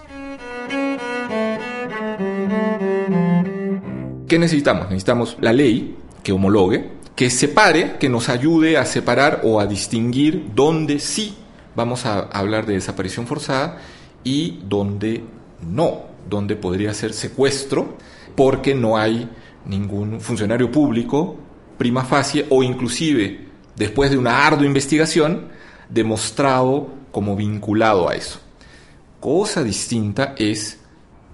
¿Qué 4.28 4.38
necesitamos? 4.38 4.90
Necesitamos 4.90 5.36
la 5.40 5.52
ley 5.52 5.96
que 6.22 6.32
homologue, 6.32 6.92
que 7.18 7.30
separe, 7.30 7.96
que 7.98 8.08
nos 8.08 8.28
ayude 8.28 8.76
a 8.76 8.84
separar 8.84 9.40
o 9.42 9.58
a 9.58 9.66
distinguir 9.66 10.52
dónde 10.54 11.00
sí 11.00 11.34
vamos 11.74 12.06
a 12.06 12.20
hablar 12.20 12.64
de 12.64 12.74
desaparición 12.74 13.26
forzada 13.26 13.78
y 14.22 14.60
dónde 14.68 15.24
no, 15.60 16.02
dónde 16.30 16.54
podría 16.54 16.94
ser 16.94 17.12
secuestro, 17.12 17.96
porque 18.36 18.72
no 18.72 18.96
hay 18.96 19.28
ningún 19.64 20.20
funcionario 20.20 20.70
público 20.70 21.36
prima 21.76 22.04
facie 22.04 22.46
o 22.50 22.62
inclusive 22.62 23.48
después 23.74 24.12
de 24.12 24.16
una 24.16 24.46
ardua 24.46 24.68
investigación 24.68 25.48
demostrado 25.88 26.86
como 27.10 27.34
vinculado 27.34 28.08
a 28.08 28.14
eso. 28.14 28.38
Cosa 29.18 29.64
distinta 29.64 30.36
es 30.38 30.78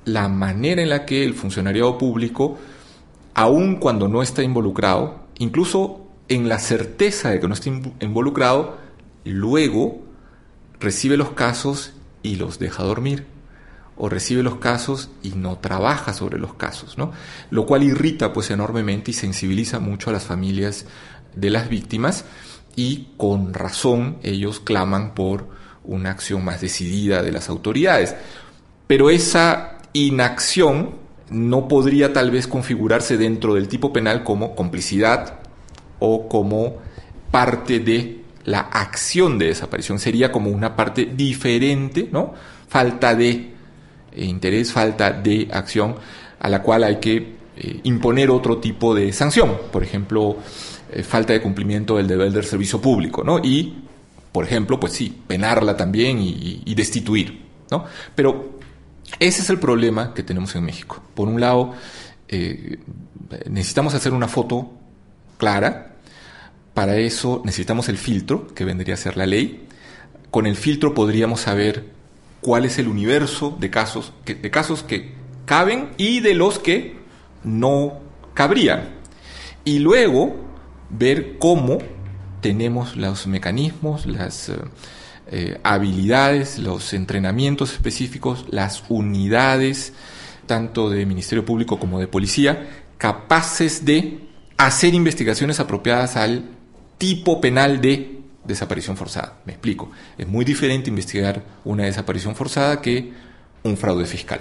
la 0.06 0.30
manera 0.30 0.80
en 0.80 0.88
la 0.88 1.04
que 1.04 1.24
el 1.24 1.34
funcionariado 1.34 1.98
público 1.98 2.56
aun 3.34 3.76
cuando 3.76 4.08
no 4.08 4.22
está 4.22 4.42
involucrado, 4.42 5.23
incluso 5.38 6.06
en 6.28 6.48
la 6.48 6.58
certeza 6.58 7.30
de 7.30 7.40
que 7.40 7.48
no 7.48 7.54
está 7.54 7.70
involucrado, 8.00 8.78
luego 9.24 10.02
recibe 10.80 11.16
los 11.16 11.30
casos 11.30 11.92
y 12.22 12.36
los 12.36 12.58
deja 12.58 12.82
dormir 12.82 13.26
o 13.96 14.08
recibe 14.08 14.42
los 14.42 14.56
casos 14.56 15.10
y 15.22 15.30
no 15.30 15.58
trabaja 15.58 16.12
sobre 16.12 16.38
los 16.38 16.54
casos, 16.54 16.98
¿no? 16.98 17.12
Lo 17.50 17.66
cual 17.66 17.84
irrita 17.84 18.32
pues 18.32 18.50
enormemente 18.50 19.12
y 19.12 19.14
sensibiliza 19.14 19.78
mucho 19.78 20.10
a 20.10 20.12
las 20.12 20.24
familias 20.24 20.86
de 21.36 21.50
las 21.50 21.68
víctimas 21.68 22.24
y 22.76 23.08
con 23.16 23.54
razón 23.54 24.18
ellos 24.22 24.60
claman 24.60 25.14
por 25.14 25.48
una 25.84 26.10
acción 26.10 26.44
más 26.44 26.60
decidida 26.60 27.22
de 27.22 27.32
las 27.32 27.48
autoridades. 27.48 28.16
Pero 28.86 29.10
esa 29.10 29.78
inacción 29.92 31.03
no 31.30 31.68
podría 31.68 32.12
tal 32.12 32.30
vez 32.30 32.46
configurarse 32.46 33.16
dentro 33.16 33.54
del 33.54 33.68
tipo 33.68 33.92
penal 33.92 34.24
como 34.24 34.54
complicidad 34.54 35.40
o 35.98 36.28
como 36.28 36.76
parte 37.30 37.80
de 37.80 38.22
la 38.44 38.60
acción 38.60 39.38
de 39.38 39.46
desaparición. 39.46 39.98
Sería 39.98 40.30
como 40.30 40.50
una 40.50 40.76
parte 40.76 41.06
diferente, 41.06 42.08
¿no? 42.12 42.34
Falta 42.68 43.14
de 43.14 43.30
eh, 43.30 44.24
interés, 44.24 44.72
falta 44.72 45.12
de 45.12 45.48
acción 45.52 45.96
a 46.38 46.48
la 46.48 46.62
cual 46.62 46.84
hay 46.84 46.96
que 46.96 47.34
eh, 47.56 47.80
imponer 47.84 48.30
otro 48.30 48.58
tipo 48.58 48.94
de 48.94 49.12
sanción. 49.12 49.56
Por 49.72 49.82
ejemplo, 49.82 50.36
eh, 50.92 51.02
falta 51.02 51.32
de 51.32 51.40
cumplimiento 51.40 51.96
del 51.96 52.06
deber 52.06 52.32
del 52.32 52.44
servicio 52.44 52.80
público, 52.80 53.24
¿no? 53.24 53.38
Y, 53.38 53.82
por 54.30 54.44
ejemplo, 54.44 54.78
pues 54.78 54.92
sí, 54.92 55.22
penarla 55.26 55.76
también 55.76 56.18
y, 56.18 56.62
y 56.64 56.74
destituir, 56.74 57.40
¿no? 57.70 57.84
Pero 58.14 58.58
ese 59.18 59.42
es 59.42 59.50
el 59.50 59.58
problema 59.58 60.14
que 60.14 60.22
tenemos 60.22 60.54
en 60.56 60.64
México. 60.64 61.02
Por 61.14 61.28
un 61.28 61.40
lado, 61.40 61.74
eh, 62.28 62.78
necesitamos 63.48 63.94
hacer 63.94 64.12
una 64.12 64.28
foto 64.28 64.72
clara. 65.38 65.96
Para 66.72 66.96
eso 66.96 67.42
necesitamos 67.44 67.88
el 67.88 67.98
filtro, 67.98 68.48
que 68.48 68.64
vendría 68.64 68.94
a 68.94 68.98
ser 68.98 69.16
la 69.16 69.26
ley. 69.26 69.66
Con 70.30 70.46
el 70.46 70.56
filtro 70.56 70.94
podríamos 70.94 71.42
saber 71.42 71.92
cuál 72.40 72.64
es 72.64 72.78
el 72.78 72.88
universo 72.88 73.56
de 73.58 73.70
casos 73.70 74.12
que, 74.24 74.34
de 74.34 74.50
casos 74.50 74.82
que 74.82 75.12
caben 75.46 75.90
y 75.96 76.20
de 76.20 76.34
los 76.34 76.58
que 76.58 76.96
no 77.44 78.00
cabrían. 78.34 78.90
Y 79.64 79.78
luego 79.78 80.34
ver 80.90 81.38
cómo 81.38 81.78
tenemos 82.40 82.96
los 82.96 83.26
mecanismos, 83.26 84.06
las 84.06 84.48
eh, 84.48 84.56
eh, 85.36 85.58
habilidades, 85.64 86.60
los 86.60 86.92
entrenamientos 86.92 87.72
específicos, 87.72 88.46
las 88.50 88.84
unidades, 88.88 89.92
tanto 90.46 90.90
de 90.90 91.04
Ministerio 91.06 91.44
Público 91.44 91.80
como 91.80 91.98
de 91.98 92.06
Policía, 92.06 92.68
capaces 92.98 93.84
de 93.84 94.20
hacer 94.58 94.94
investigaciones 94.94 95.58
apropiadas 95.58 96.14
al 96.14 96.50
tipo 96.98 97.40
penal 97.40 97.80
de 97.80 98.20
desaparición 98.44 98.96
forzada. 98.96 99.40
Me 99.44 99.54
explico. 99.54 99.90
Es 100.16 100.28
muy 100.28 100.44
diferente 100.44 100.88
investigar 100.88 101.42
una 101.64 101.82
desaparición 101.82 102.36
forzada 102.36 102.80
que 102.80 103.12
un 103.64 103.76
fraude 103.76 104.06
fiscal. 104.06 104.40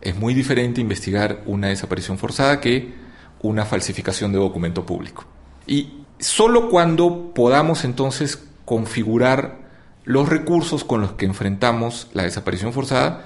Es 0.00 0.14
muy 0.14 0.32
diferente 0.32 0.80
investigar 0.80 1.42
una 1.44 1.70
desaparición 1.70 2.18
forzada 2.18 2.60
que 2.60 2.94
una 3.42 3.64
falsificación 3.64 4.30
de 4.30 4.38
documento 4.38 4.86
público. 4.86 5.24
Y 5.66 6.04
solo 6.20 6.68
cuando 6.68 7.34
podamos 7.34 7.82
entonces 7.82 8.40
configurar 8.64 9.69
los 10.04 10.28
recursos 10.28 10.84
con 10.84 11.00
los 11.00 11.12
que 11.12 11.26
enfrentamos 11.26 12.08
la 12.12 12.24
desaparición 12.24 12.72
forzada, 12.72 13.24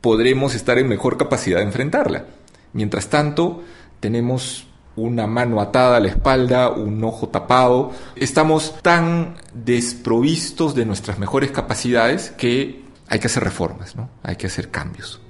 podremos 0.00 0.54
estar 0.54 0.78
en 0.78 0.88
mejor 0.88 1.16
capacidad 1.16 1.58
de 1.58 1.64
enfrentarla. 1.64 2.24
Mientras 2.72 3.08
tanto, 3.08 3.62
tenemos 4.00 4.66
una 4.96 5.26
mano 5.26 5.60
atada 5.60 5.96
a 5.96 6.00
la 6.00 6.08
espalda, 6.08 6.70
un 6.70 7.02
ojo 7.04 7.28
tapado. 7.28 7.92
Estamos 8.16 8.74
tan 8.82 9.36
desprovistos 9.54 10.74
de 10.74 10.84
nuestras 10.84 11.18
mejores 11.18 11.50
capacidades 11.50 12.30
que 12.30 12.84
hay 13.08 13.18
que 13.20 13.26
hacer 13.28 13.44
reformas, 13.44 13.96
¿no? 13.96 14.10
Hay 14.22 14.36
que 14.36 14.48
hacer 14.48 14.70
cambios. 14.70 15.20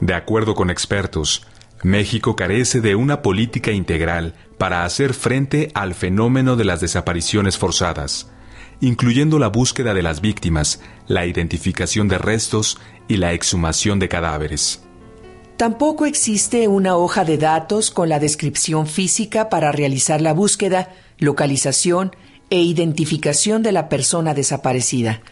De 0.00 0.14
acuerdo 0.14 0.54
con 0.54 0.68
expertos, 0.68 1.46
México 1.82 2.36
carece 2.36 2.80
de 2.80 2.94
una 2.94 3.22
política 3.22 3.70
integral 3.70 4.34
para 4.62 4.84
hacer 4.84 5.12
frente 5.12 5.72
al 5.74 5.92
fenómeno 5.92 6.54
de 6.54 6.64
las 6.64 6.80
desapariciones 6.80 7.58
forzadas, 7.58 8.30
incluyendo 8.80 9.40
la 9.40 9.48
búsqueda 9.48 9.92
de 9.92 10.04
las 10.04 10.20
víctimas, 10.20 10.80
la 11.08 11.26
identificación 11.26 12.06
de 12.06 12.16
restos 12.18 12.78
y 13.08 13.16
la 13.16 13.32
exhumación 13.32 13.98
de 13.98 14.08
cadáveres. 14.08 14.84
Tampoco 15.56 16.06
existe 16.06 16.68
una 16.68 16.94
hoja 16.94 17.24
de 17.24 17.38
datos 17.38 17.90
con 17.90 18.08
la 18.08 18.20
descripción 18.20 18.86
física 18.86 19.48
para 19.48 19.72
realizar 19.72 20.20
la 20.20 20.32
búsqueda, 20.32 20.94
localización 21.18 22.14
e 22.48 22.62
identificación 22.62 23.64
de 23.64 23.72
la 23.72 23.88
persona 23.88 24.32
desaparecida. 24.32 25.22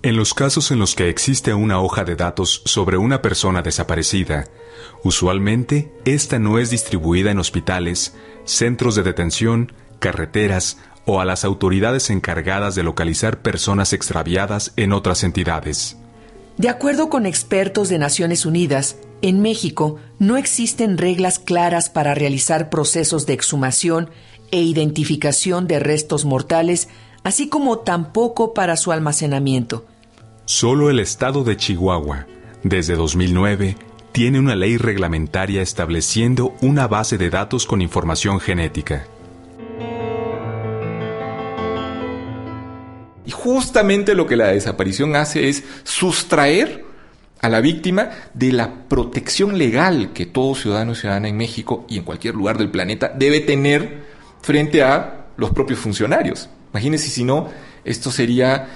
En 0.00 0.16
los 0.16 0.32
casos 0.32 0.70
en 0.70 0.78
los 0.78 0.94
que 0.94 1.08
existe 1.08 1.52
una 1.54 1.80
hoja 1.80 2.04
de 2.04 2.14
datos 2.14 2.62
sobre 2.64 2.98
una 2.98 3.20
persona 3.20 3.62
desaparecida, 3.62 4.44
usualmente 5.02 5.92
esta 6.04 6.38
no 6.38 6.60
es 6.60 6.70
distribuida 6.70 7.32
en 7.32 7.40
hospitales, 7.40 8.14
centros 8.44 8.94
de 8.94 9.02
detención, 9.02 9.72
carreteras 9.98 10.78
o 11.04 11.20
a 11.20 11.24
las 11.24 11.44
autoridades 11.44 12.10
encargadas 12.10 12.76
de 12.76 12.84
localizar 12.84 13.42
personas 13.42 13.92
extraviadas 13.92 14.72
en 14.76 14.92
otras 14.92 15.24
entidades. 15.24 15.96
De 16.58 16.68
acuerdo 16.68 17.08
con 17.08 17.26
expertos 17.26 17.88
de 17.88 17.98
Naciones 17.98 18.46
Unidas, 18.46 18.96
en 19.20 19.40
México 19.40 19.96
no 20.20 20.36
existen 20.36 20.96
reglas 20.96 21.40
claras 21.40 21.90
para 21.90 22.14
realizar 22.14 22.70
procesos 22.70 23.26
de 23.26 23.32
exhumación 23.32 24.10
e 24.52 24.62
identificación 24.62 25.66
de 25.66 25.80
restos 25.80 26.24
mortales 26.24 26.88
así 27.28 27.50
como 27.50 27.80
tampoco 27.80 28.54
para 28.54 28.74
su 28.78 28.90
almacenamiento. 28.90 29.84
Solo 30.46 30.88
el 30.88 30.98
estado 30.98 31.44
de 31.44 31.58
Chihuahua, 31.58 32.26
desde 32.62 32.96
2009, 32.96 33.76
tiene 34.12 34.38
una 34.38 34.56
ley 34.56 34.78
reglamentaria 34.78 35.60
estableciendo 35.60 36.54
una 36.62 36.88
base 36.88 37.18
de 37.18 37.28
datos 37.28 37.66
con 37.66 37.82
información 37.82 38.40
genética. 38.40 39.06
Y 43.26 43.30
justamente 43.30 44.14
lo 44.14 44.26
que 44.26 44.36
la 44.36 44.46
desaparición 44.46 45.14
hace 45.14 45.50
es 45.50 45.64
sustraer 45.84 46.86
a 47.42 47.50
la 47.50 47.60
víctima 47.60 48.08
de 48.32 48.52
la 48.52 48.88
protección 48.88 49.58
legal 49.58 50.14
que 50.14 50.24
todo 50.24 50.54
ciudadano 50.54 50.92
y 50.92 50.94
ciudadana 50.96 51.28
en 51.28 51.36
México 51.36 51.84
y 51.90 51.98
en 51.98 52.04
cualquier 52.04 52.34
lugar 52.34 52.56
del 52.56 52.70
planeta 52.70 53.12
debe 53.14 53.40
tener 53.40 54.02
frente 54.40 54.82
a 54.82 55.26
los 55.36 55.50
propios 55.50 55.78
funcionarios. 55.78 56.48
Imagínense 56.72 57.08
si 57.08 57.24
no, 57.24 57.48
esto 57.84 58.10
sería 58.10 58.68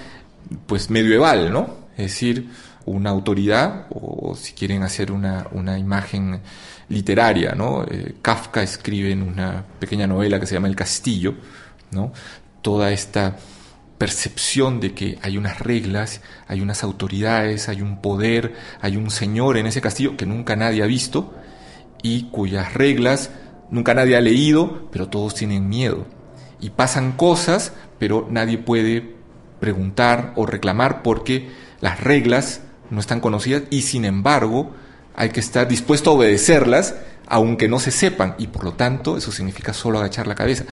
pues 0.66 0.90
medieval, 0.90 1.52
¿no? 1.52 1.82
Es 1.92 2.12
decir, 2.12 2.48
una 2.86 3.10
autoridad, 3.10 3.86
o 3.90 4.34
si 4.34 4.52
quieren 4.54 4.82
hacer 4.82 5.12
una, 5.12 5.78
imagen 5.78 6.40
literaria, 6.88 7.54
¿no? 7.54 7.84
Eh, 7.84 8.16
Kafka 8.20 8.62
escribe 8.62 9.12
en 9.12 9.22
una 9.22 9.64
pequeña 9.78 10.06
novela 10.06 10.40
que 10.40 10.46
se 10.46 10.54
llama 10.54 10.68
El 10.68 10.76
Castillo, 10.76 11.34
¿no? 11.90 12.12
Toda 12.60 12.90
esta 12.92 13.36
percepción 13.98 14.80
de 14.80 14.94
que 14.94 15.18
hay 15.22 15.38
unas 15.38 15.60
reglas, 15.60 16.22
hay 16.48 16.60
unas 16.60 16.82
autoridades, 16.82 17.68
hay 17.68 17.82
un 17.82 18.00
poder, 18.00 18.54
hay 18.80 18.96
un 18.96 19.10
señor 19.10 19.56
en 19.58 19.66
ese 19.66 19.80
castillo 19.80 20.16
que 20.16 20.26
nunca 20.26 20.56
nadie 20.56 20.82
ha 20.82 20.86
visto 20.86 21.34
y 22.02 22.24
cuyas 22.30 22.74
reglas 22.74 23.30
nunca 23.70 23.94
nadie 23.94 24.16
ha 24.16 24.20
leído, 24.20 24.88
pero 24.90 25.08
todos 25.08 25.34
tienen 25.34 25.68
miedo 25.68 26.04
y 26.62 26.70
pasan 26.70 27.12
cosas, 27.12 27.74
pero 27.98 28.26
nadie 28.30 28.56
puede 28.56 29.14
preguntar 29.60 30.32
o 30.36 30.46
reclamar 30.46 31.02
porque 31.02 31.50
las 31.80 32.00
reglas 32.00 32.62
no 32.90 33.00
están 33.00 33.20
conocidas 33.20 33.64
y 33.68 33.82
sin 33.82 34.06
embargo 34.06 34.70
hay 35.14 35.28
que 35.28 35.40
estar 35.40 35.68
dispuesto 35.68 36.10
a 36.10 36.14
obedecerlas 36.14 36.94
aunque 37.26 37.68
no 37.68 37.78
se 37.78 37.90
sepan 37.90 38.34
y 38.38 38.46
por 38.46 38.64
lo 38.64 38.72
tanto 38.72 39.16
eso 39.16 39.32
significa 39.32 39.72
solo 39.72 39.98
agachar 39.98 40.26
la 40.26 40.34
cabeza. 40.34 40.71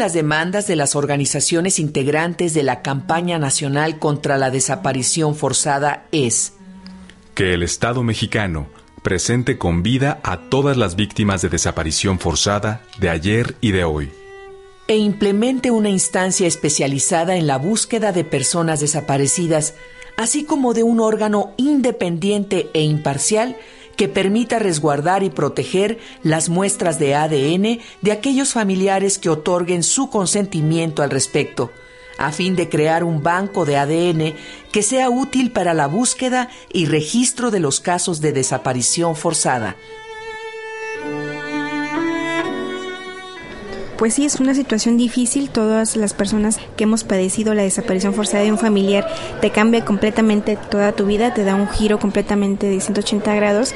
Las 0.00 0.14
demandas 0.14 0.66
de 0.66 0.74
las 0.74 0.96
organizaciones 0.96 1.78
integrantes 1.78 2.54
de 2.54 2.64
la 2.64 2.82
campaña 2.82 3.38
nacional 3.38 4.00
contra 4.00 4.38
la 4.38 4.50
desaparición 4.50 5.36
forzada 5.36 6.06
es 6.10 6.54
que 7.34 7.54
el 7.54 7.62
Estado 7.62 8.02
mexicano 8.02 8.66
presente 9.02 9.58
con 9.58 9.82
vida 9.82 10.18
a 10.22 10.48
todas 10.48 10.76
las 10.76 10.96
víctimas 10.96 11.42
de 11.42 11.50
desaparición 11.50 12.18
forzada 12.18 12.82
de 12.98 13.10
ayer 13.10 13.54
y 13.60 13.72
de 13.72 13.84
hoy. 13.84 14.10
E 14.88 14.96
implemente 14.96 15.70
una 15.70 15.90
instancia 15.90 16.46
especializada 16.46 17.36
en 17.36 17.46
la 17.46 17.58
búsqueda 17.58 18.12
de 18.12 18.24
personas 18.24 18.80
desaparecidas, 18.80 19.74
así 20.16 20.44
como 20.44 20.74
de 20.74 20.82
un 20.82 20.98
órgano 20.98 21.52
independiente 21.56 22.70
e 22.74 22.82
imparcial 22.82 23.56
que 24.00 24.08
permita 24.08 24.58
resguardar 24.58 25.22
y 25.24 25.28
proteger 25.28 25.98
las 26.22 26.48
muestras 26.48 26.98
de 26.98 27.14
ADN 27.14 27.80
de 28.00 28.12
aquellos 28.12 28.54
familiares 28.54 29.18
que 29.18 29.28
otorguen 29.28 29.82
su 29.82 30.08
consentimiento 30.08 31.02
al 31.02 31.10
respecto, 31.10 31.70
a 32.16 32.32
fin 32.32 32.56
de 32.56 32.70
crear 32.70 33.04
un 33.04 33.22
banco 33.22 33.66
de 33.66 33.76
ADN 33.76 34.34
que 34.72 34.82
sea 34.82 35.10
útil 35.10 35.52
para 35.52 35.74
la 35.74 35.86
búsqueda 35.86 36.48
y 36.72 36.86
registro 36.86 37.50
de 37.50 37.60
los 37.60 37.80
casos 37.80 38.22
de 38.22 38.32
desaparición 38.32 39.16
forzada, 39.16 39.76
pues 44.00 44.14
sí, 44.14 44.24
es 44.24 44.40
una 44.40 44.54
situación 44.54 44.96
difícil. 44.96 45.50
Todas 45.50 45.94
las 45.94 46.14
personas 46.14 46.58
que 46.74 46.84
hemos 46.84 47.04
padecido 47.04 47.52
la 47.52 47.64
desaparición 47.64 48.14
forzada 48.14 48.42
de 48.42 48.50
un 48.50 48.56
familiar 48.56 49.06
te 49.42 49.50
cambia 49.50 49.84
completamente 49.84 50.56
toda 50.56 50.92
tu 50.92 51.04
vida, 51.04 51.34
te 51.34 51.44
da 51.44 51.54
un 51.54 51.68
giro 51.68 51.98
completamente 51.98 52.66
de 52.66 52.80
180 52.80 53.34
grados 53.34 53.74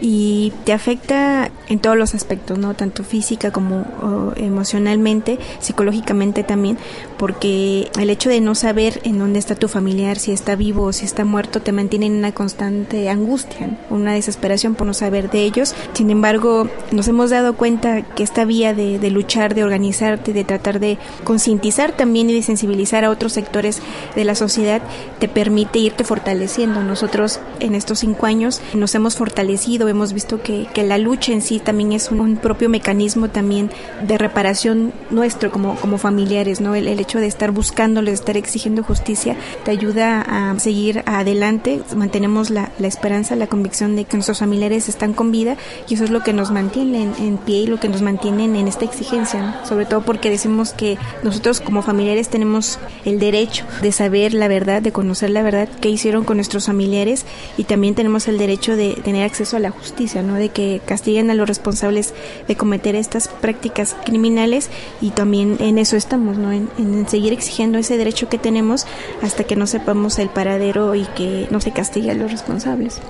y 0.00 0.54
te 0.64 0.72
afecta 0.72 1.50
en 1.68 1.78
todos 1.78 1.96
los 1.98 2.14
aspectos, 2.14 2.58
¿no? 2.58 2.72
Tanto 2.72 3.04
física 3.04 3.50
como 3.50 4.32
emocionalmente, 4.36 5.38
psicológicamente 5.60 6.42
también, 6.42 6.78
porque 7.18 7.90
el 8.00 8.08
hecho 8.08 8.30
de 8.30 8.40
no 8.40 8.54
saber 8.54 9.02
en 9.04 9.18
dónde 9.18 9.38
está 9.38 9.56
tu 9.56 9.68
familiar, 9.68 10.18
si 10.18 10.32
está 10.32 10.56
vivo 10.56 10.84
o 10.84 10.92
si 10.94 11.04
está 11.04 11.26
muerto, 11.26 11.60
te 11.60 11.72
mantiene 11.72 12.06
en 12.06 12.16
una 12.16 12.32
constante 12.32 13.10
angustia, 13.10 13.78
una 13.90 14.14
desesperación 14.14 14.74
por 14.74 14.86
no 14.86 14.94
saber 14.94 15.30
de 15.30 15.40
ellos. 15.40 15.74
Sin 15.92 16.10
embargo, 16.10 16.70
nos 16.92 17.08
hemos 17.08 17.28
dado 17.28 17.56
cuenta 17.56 18.00
que 18.00 18.22
esta 18.22 18.46
vía 18.46 18.72
de, 18.72 18.98
de 18.98 19.10
luchar, 19.10 19.54
de 19.54 19.65
organizarte, 19.66 20.32
de 20.32 20.44
tratar 20.44 20.80
de 20.80 20.98
concientizar 21.24 21.92
también 21.92 22.30
y 22.30 22.34
de 22.34 22.42
sensibilizar 22.42 23.04
a 23.04 23.10
otros 23.10 23.32
sectores 23.32 23.82
de 24.14 24.24
la 24.24 24.34
sociedad, 24.34 24.80
te 25.18 25.28
permite 25.28 25.78
irte 25.78 26.04
fortaleciendo. 26.04 26.82
Nosotros 26.82 27.40
en 27.60 27.74
estos 27.74 28.00
cinco 28.00 28.26
años 28.26 28.60
nos 28.74 28.94
hemos 28.94 29.16
fortalecido, 29.16 29.88
hemos 29.88 30.12
visto 30.12 30.42
que, 30.42 30.66
que 30.72 30.84
la 30.84 30.98
lucha 30.98 31.32
en 31.32 31.42
sí 31.42 31.58
también 31.58 31.92
es 31.92 32.10
un, 32.10 32.36
propio 32.36 32.68
mecanismo 32.68 33.28
también 33.28 33.70
de 34.06 34.18
reparación 34.18 34.92
nuestro 35.10 35.50
como, 35.50 35.76
como 35.76 35.98
familiares, 35.98 36.60
¿no? 36.60 36.74
El, 36.74 36.96
hecho 36.96 37.18
de 37.18 37.26
estar 37.26 37.50
buscándolo, 37.50 38.08
de 38.08 38.14
estar 38.14 38.36
exigiendo 38.36 38.82
justicia, 38.82 39.36
te 39.64 39.70
ayuda 39.70 40.22
a 40.22 40.58
seguir 40.58 41.02
adelante, 41.06 41.82
mantenemos 41.94 42.50
la, 42.50 42.70
la 42.78 42.86
esperanza, 42.86 43.36
la 43.36 43.46
convicción 43.46 43.96
de 43.96 44.04
que 44.04 44.16
nuestros 44.16 44.38
familiares 44.38 44.88
están 44.88 45.12
con 45.12 45.30
vida 45.30 45.56
y 45.88 45.94
eso 45.94 46.04
es 46.04 46.10
lo 46.10 46.22
que 46.22 46.32
nos 46.32 46.50
mantiene 46.50 47.02
en, 47.18 47.38
pie 47.38 47.58
y 47.58 47.66
lo 47.66 47.78
que 47.78 47.88
nos 47.88 48.02
mantiene 48.02 48.44
en 48.44 48.68
esta 48.68 48.84
exigencia, 48.84 49.55
sobre 49.64 49.86
todo 49.86 50.02
porque 50.02 50.30
decimos 50.30 50.72
que 50.72 50.98
nosotros 51.22 51.60
como 51.60 51.82
familiares 51.82 52.28
tenemos 52.28 52.78
el 53.04 53.18
derecho 53.18 53.64
de 53.82 53.92
saber 53.92 54.34
la 54.34 54.48
verdad, 54.48 54.82
de 54.82 54.92
conocer 54.92 55.30
la 55.30 55.42
verdad 55.42 55.68
que 55.80 55.88
hicieron 55.88 56.24
con 56.24 56.36
nuestros 56.36 56.66
familiares 56.66 57.26
y 57.56 57.64
también 57.64 57.94
tenemos 57.94 58.28
el 58.28 58.38
derecho 58.38 58.76
de 58.76 58.94
tener 59.04 59.24
acceso 59.24 59.56
a 59.56 59.60
la 59.60 59.70
justicia, 59.70 60.22
¿no? 60.22 60.34
De 60.34 60.48
que 60.48 60.80
castiguen 60.84 61.30
a 61.30 61.34
los 61.34 61.48
responsables 61.48 62.14
de 62.46 62.56
cometer 62.56 62.94
estas 62.94 63.28
prácticas 63.28 63.96
criminales 64.04 64.70
y 65.00 65.10
también 65.10 65.56
en 65.60 65.78
eso 65.78 65.96
estamos, 65.96 66.38
¿no? 66.38 66.52
En, 66.52 66.68
en 66.78 67.08
seguir 67.08 67.32
exigiendo 67.32 67.78
ese 67.78 67.96
derecho 67.96 68.28
que 68.28 68.38
tenemos 68.38 68.86
hasta 69.22 69.44
que 69.44 69.56
no 69.56 69.66
sepamos 69.66 70.18
el 70.18 70.28
paradero 70.28 70.94
y 70.94 71.04
que 71.04 71.46
no 71.50 71.60
se 71.60 71.72
castigue 71.72 72.10
a 72.10 72.14
los 72.14 72.30
responsables. 72.30 73.00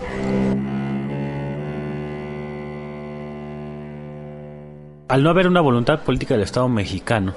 Al 5.08 5.22
no 5.22 5.30
haber 5.30 5.46
una 5.46 5.60
voluntad 5.60 6.00
política 6.00 6.34
del 6.34 6.42
Estado 6.42 6.68
mexicano 6.68 7.32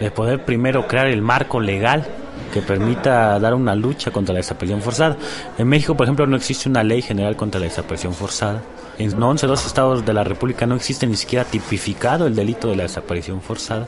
de 0.00 0.10
poder 0.10 0.46
primero 0.46 0.88
crear 0.88 1.06
el 1.06 1.20
marco 1.20 1.60
legal 1.60 2.06
que 2.50 2.62
permita 2.62 3.38
dar 3.38 3.52
una 3.52 3.74
lucha 3.74 4.10
contra 4.10 4.32
la 4.32 4.38
desaparición 4.38 4.80
forzada. 4.80 5.18
En 5.58 5.68
México, 5.68 5.94
por 5.94 6.06
ejemplo, 6.06 6.26
no 6.26 6.36
existe 6.36 6.70
una 6.70 6.82
ley 6.82 7.02
general 7.02 7.36
contra 7.36 7.60
la 7.60 7.66
desaparición 7.66 8.14
forzada. 8.14 8.62
En 8.96 9.22
11 9.22 9.46
dos 9.46 9.66
estados 9.66 10.06
de 10.06 10.14
la 10.14 10.24
República 10.24 10.64
no 10.64 10.76
existe 10.76 11.06
ni 11.06 11.16
siquiera 11.16 11.44
tipificado 11.44 12.26
el 12.26 12.34
delito 12.34 12.68
de 12.68 12.76
la 12.76 12.84
desaparición 12.84 13.42
forzada. 13.42 13.86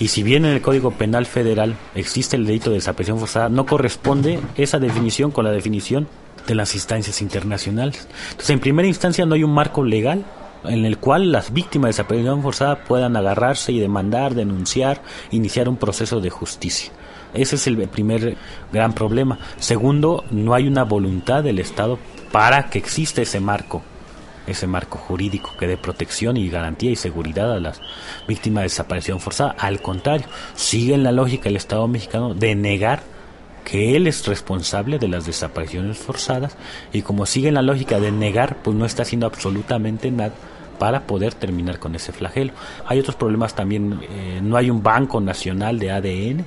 Y 0.00 0.08
si 0.08 0.24
bien 0.24 0.44
en 0.44 0.50
el 0.50 0.60
Código 0.60 0.90
Penal 0.90 1.24
Federal 1.24 1.76
existe 1.94 2.34
el 2.34 2.46
delito 2.46 2.70
de 2.70 2.78
desaparición 2.78 3.20
forzada, 3.20 3.48
no 3.48 3.64
corresponde 3.64 4.40
esa 4.56 4.80
definición 4.80 5.30
con 5.30 5.44
la 5.44 5.52
definición 5.52 6.08
de 6.48 6.56
las 6.56 6.74
instancias 6.74 7.22
internacionales. 7.22 8.08
Entonces, 8.30 8.50
en 8.50 8.58
primera 8.58 8.88
instancia 8.88 9.24
no 9.24 9.36
hay 9.36 9.44
un 9.44 9.54
marco 9.54 9.84
legal 9.84 10.24
en 10.68 10.84
el 10.84 10.98
cual 10.98 11.32
las 11.32 11.52
víctimas 11.52 11.88
de 11.88 12.02
desaparición 12.02 12.42
forzada 12.42 12.84
puedan 12.84 13.16
agarrarse 13.16 13.72
y 13.72 13.80
demandar, 13.80 14.34
denunciar, 14.34 15.02
iniciar 15.30 15.68
un 15.68 15.76
proceso 15.76 16.20
de 16.20 16.30
justicia. 16.30 16.92
Ese 17.34 17.56
es 17.56 17.66
el 17.66 17.76
primer 17.88 18.36
gran 18.72 18.92
problema. 18.92 19.38
Segundo, 19.58 20.24
no 20.30 20.54
hay 20.54 20.66
una 20.66 20.84
voluntad 20.84 21.42
del 21.42 21.58
Estado 21.58 21.98
para 22.32 22.70
que 22.70 22.78
exista 22.78 23.22
ese 23.22 23.40
marco, 23.40 23.82
ese 24.46 24.66
marco 24.66 24.98
jurídico 24.98 25.52
que 25.58 25.66
dé 25.66 25.76
protección 25.76 26.36
y 26.36 26.48
garantía 26.48 26.90
y 26.90 26.96
seguridad 26.96 27.52
a 27.52 27.60
las 27.60 27.80
víctimas 28.26 28.62
de 28.62 28.66
desaparición 28.66 29.20
forzada. 29.20 29.54
Al 29.58 29.82
contrario, 29.82 30.26
sigue 30.54 30.94
en 30.94 31.02
la 31.02 31.12
lógica 31.12 31.48
el 31.48 31.56
Estado 31.56 31.86
mexicano 31.88 32.34
de 32.34 32.54
negar 32.54 33.02
que 33.64 33.96
él 33.96 34.06
es 34.06 34.24
responsable 34.26 34.98
de 34.98 35.08
las 35.08 35.26
desapariciones 35.26 35.98
forzadas 35.98 36.56
y 36.92 37.02
como 37.02 37.26
sigue 37.26 37.48
en 37.48 37.54
la 37.54 37.62
lógica 37.62 37.98
de 37.98 38.12
negar, 38.12 38.58
pues 38.62 38.76
no 38.76 38.86
está 38.86 39.02
haciendo 39.02 39.26
absolutamente 39.26 40.10
nada 40.12 40.32
para 40.78 41.06
poder 41.06 41.34
terminar 41.34 41.78
con 41.78 41.94
ese 41.94 42.12
flagelo. 42.12 42.52
Hay 42.86 42.98
otros 42.98 43.16
problemas 43.16 43.54
también, 43.54 44.00
eh, 44.02 44.40
no 44.42 44.56
hay 44.56 44.70
un 44.70 44.82
banco 44.82 45.20
nacional 45.20 45.78
de 45.78 45.90
ADN, 45.90 46.44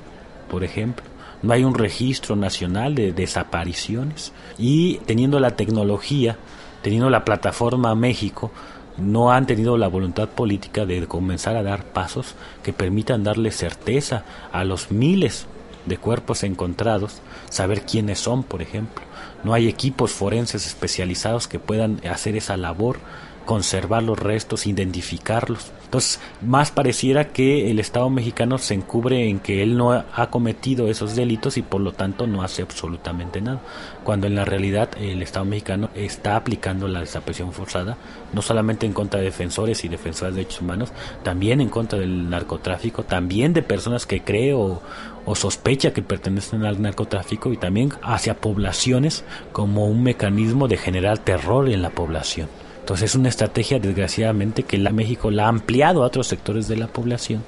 por 0.50 0.64
ejemplo, 0.64 1.04
no 1.42 1.52
hay 1.52 1.64
un 1.64 1.74
registro 1.74 2.36
nacional 2.36 2.94
de 2.94 3.12
desapariciones 3.12 4.32
y 4.58 4.98
teniendo 5.06 5.40
la 5.40 5.56
tecnología, 5.56 6.36
teniendo 6.82 7.08
la 7.08 7.24
plataforma 7.24 7.94
México, 7.94 8.50
no 8.98 9.32
han 9.32 9.46
tenido 9.46 9.78
la 9.78 9.88
voluntad 9.88 10.28
política 10.28 10.84
de 10.84 11.06
comenzar 11.06 11.56
a 11.56 11.62
dar 11.62 11.84
pasos 11.84 12.34
que 12.62 12.72
permitan 12.72 13.24
darle 13.24 13.50
certeza 13.50 14.24
a 14.52 14.64
los 14.64 14.90
miles 14.90 15.46
de 15.86 15.96
cuerpos 15.96 16.44
encontrados, 16.44 17.22
saber 17.48 17.82
quiénes 17.82 18.18
son, 18.18 18.42
por 18.42 18.60
ejemplo. 18.60 19.02
No 19.42 19.54
hay 19.54 19.68
equipos 19.68 20.12
forenses 20.12 20.66
especializados 20.66 21.48
que 21.48 21.58
puedan 21.58 22.00
hacer 22.06 22.36
esa 22.36 22.56
labor 22.58 22.98
conservar 23.44 24.02
los 24.02 24.18
restos, 24.18 24.66
identificarlos. 24.66 25.72
Entonces, 25.84 26.20
más 26.40 26.70
pareciera 26.70 27.32
que 27.32 27.68
el 27.70 27.80
Estado 27.80 28.08
mexicano 28.10 28.58
se 28.58 28.74
encubre 28.74 29.28
en 29.28 29.40
que 29.40 29.62
él 29.62 29.76
no 29.76 29.90
ha 29.92 30.30
cometido 30.30 30.88
esos 30.88 31.16
delitos 31.16 31.56
y 31.56 31.62
por 31.62 31.80
lo 31.80 31.90
tanto 31.92 32.28
no 32.28 32.42
hace 32.44 32.62
absolutamente 32.62 33.40
nada, 33.40 33.60
cuando 34.04 34.28
en 34.28 34.36
la 34.36 34.44
realidad 34.44 34.90
el 35.00 35.20
Estado 35.20 35.46
mexicano 35.46 35.90
está 35.96 36.36
aplicando 36.36 36.86
la 36.86 37.00
desaparición 37.00 37.52
forzada, 37.52 37.96
no 38.32 38.40
solamente 38.40 38.86
en 38.86 38.92
contra 38.92 39.18
de 39.18 39.26
defensores 39.26 39.84
y 39.84 39.88
defensoras 39.88 40.34
de 40.34 40.42
derechos 40.42 40.60
humanos, 40.60 40.92
también 41.24 41.60
en 41.60 41.68
contra 41.68 41.98
del 41.98 42.30
narcotráfico, 42.30 43.02
también 43.02 43.52
de 43.52 43.62
personas 43.62 44.06
que 44.06 44.22
cree 44.22 44.54
o, 44.54 44.80
o 45.24 45.34
sospecha 45.34 45.92
que 45.92 46.02
pertenecen 46.02 46.64
al 46.64 46.80
narcotráfico 46.80 47.52
y 47.52 47.56
también 47.56 47.92
hacia 48.02 48.36
poblaciones 48.36 49.24
como 49.50 49.86
un 49.86 50.04
mecanismo 50.04 50.68
de 50.68 50.76
generar 50.76 51.18
terror 51.18 51.68
en 51.68 51.82
la 51.82 51.90
población. 51.90 52.48
Entonces 52.90 53.10
es 53.10 53.14
una 53.14 53.28
estrategia, 53.28 53.78
desgraciadamente, 53.78 54.64
que 54.64 54.76
la 54.76 54.90
México 54.90 55.30
la 55.30 55.44
ha 55.44 55.48
ampliado 55.48 56.02
a 56.02 56.06
otros 56.06 56.26
sectores 56.26 56.66
de 56.66 56.76
la 56.76 56.88
población, 56.88 57.44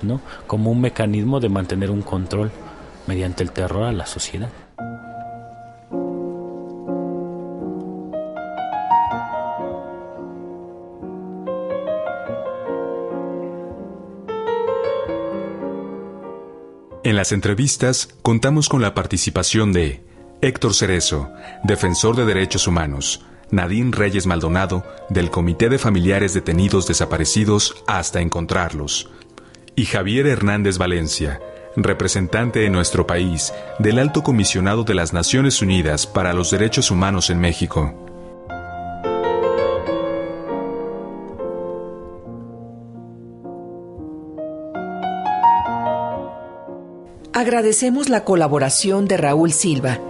¿no? 0.00 0.22
Como 0.46 0.70
un 0.70 0.80
mecanismo 0.80 1.40
de 1.40 1.50
mantener 1.50 1.90
un 1.90 2.00
control 2.00 2.50
mediante 3.06 3.42
el 3.42 3.52
terror 3.52 3.82
a 3.82 3.92
la 3.92 4.06
sociedad. 4.06 4.48
En 17.04 17.14
las 17.14 17.32
entrevistas 17.32 18.08
contamos 18.22 18.70
con 18.70 18.80
la 18.80 18.94
participación 18.94 19.74
de 19.74 20.02
Héctor 20.40 20.72
Cerezo, 20.72 21.30
defensor 21.62 22.16
de 22.16 22.24
derechos 22.24 22.66
humanos, 22.66 23.22
Nadine 23.50 23.92
Reyes 23.92 24.26
Maldonado, 24.26 24.84
del 25.08 25.30
Comité 25.30 25.68
de 25.68 25.78
Familiares 25.78 26.34
Detenidos 26.34 26.86
Desaparecidos 26.86 27.82
hasta 27.86 28.20
encontrarlos, 28.20 29.10
y 29.74 29.86
Javier 29.86 30.26
Hernández 30.26 30.78
Valencia, 30.78 31.40
representante 31.76 32.60
de 32.60 32.70
nuestro 32.70 33.06
país 33.06 33.52
del 33.78 33.98
Alto 33.98 34.22
Comisionado 34.22 34.84
de 34.84 34.94
las 34.94 35.12
Naciones 35.12 35.62
Unidas 35.62 36.06
para 36.06 36.32
los 36.32 36.50
Derechos 36.50 36.90
Humanos 36.90 37.30
en 37.30 37.40
México. 37.40 37.94
Agradecemos 47.32 48.08
la 48.08 48.24
colaboración 48.24 49.06
de 49.06 49.16
Raúl 49.16 49.52
Silva, 49.52 50.00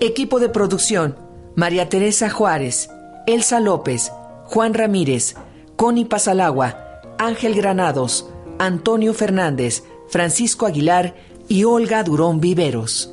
Equipo 0.00 0.38
de 0.38 0.48
producción: 0.48 1.16
María 1.56 1.88
Teresa 1.88 2.30
Juárez, 2.30 2.88
Elsa 3.26 3.58
López, 3.58 4.12
Juan 4.44 4.72
Ramírez, 4.72 5.34
Connie 5.74 6.04
Pasalagua, 6.04 7.00
Ángel 7.18 7.56
Granados, 7.56 8.30
Antonio 8.60 9.12
Fernández, 9.12 9.82
Francisco 10.08 10.66
Aguilar 10.66 11.16
y 11.48 11.64
Olga 11.64 12.04
Durón 12.04 12.40
Viveros. 12.40 13.12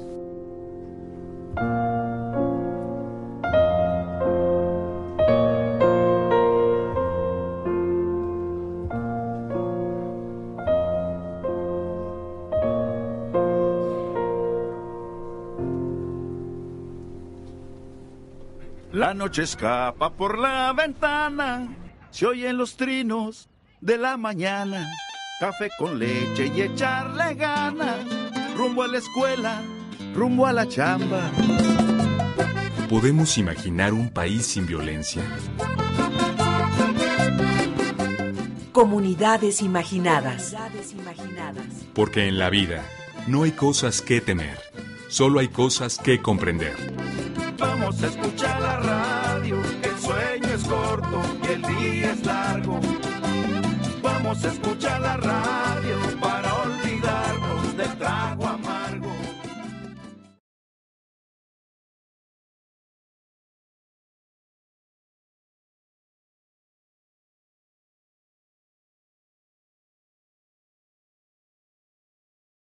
La 19.06 19.13
noche 19.13 19.44
escapa 19.44 20.10
por 20.10 20.39
la 20.39 20.74
ventana, 20.74 21.68
se 22.10 22.26
oyen 22.26 22.58
los 22.58 22.76
trinos 22.76 23.50
de 23.80 24.00
la 24.00 24.18
mañana. 24.18 24.89
Café 25.39 25.70
con 25.78 26.00
leche 26.00 26.48
y 26.48 26.62
echarle 26.63 27.36
ganas, 27.36 28.00
rumbo 28.58 28.82
a 28.82 28.88
la 28.88 28.98
escuela, 28.98 29.62
rumbo 30.15 30.48
a 30.48 30.54
la 30.54 30.68
chamba. 30.68 31.30
¿Podemos 32.89 33.38
imaginar 33.38 33.94
un 33.94 34.10
país 34.10 34.48
sin 34.48 34.65
violencia? 34.65 35.22
Comunidades 38.72 39.62
imaginadas. 39.62 40.56
Porque 41.94 42.28
en 42.28 42.39
la 42.39 42.50
vida 42.50 42.84
no 43.28 43.44
hay 43.44 43.52
cosas 43.52 44.02
que 44.02 44.20
temer, 44.20 44.58
solo 45.10 45.41
hay 45.41 45.50
cosas 45.50 46.00
que 46.00 46.24
comprender. 46.24 46.76
Vamos 47.60 48.02
a 48.02 48.08
escuchar 48.08 48.44
corto 50.67 51.21
y 51.43 51.51
el 51.54 51.62
día 51.62 52.12
es 52.12 52.25
largo. 52.25 52.80
Vamos 54.01 54.43
a 54.43 54.47
escuchar 54.47 55.01
la 55.01 55.17
radio 55.17 55.64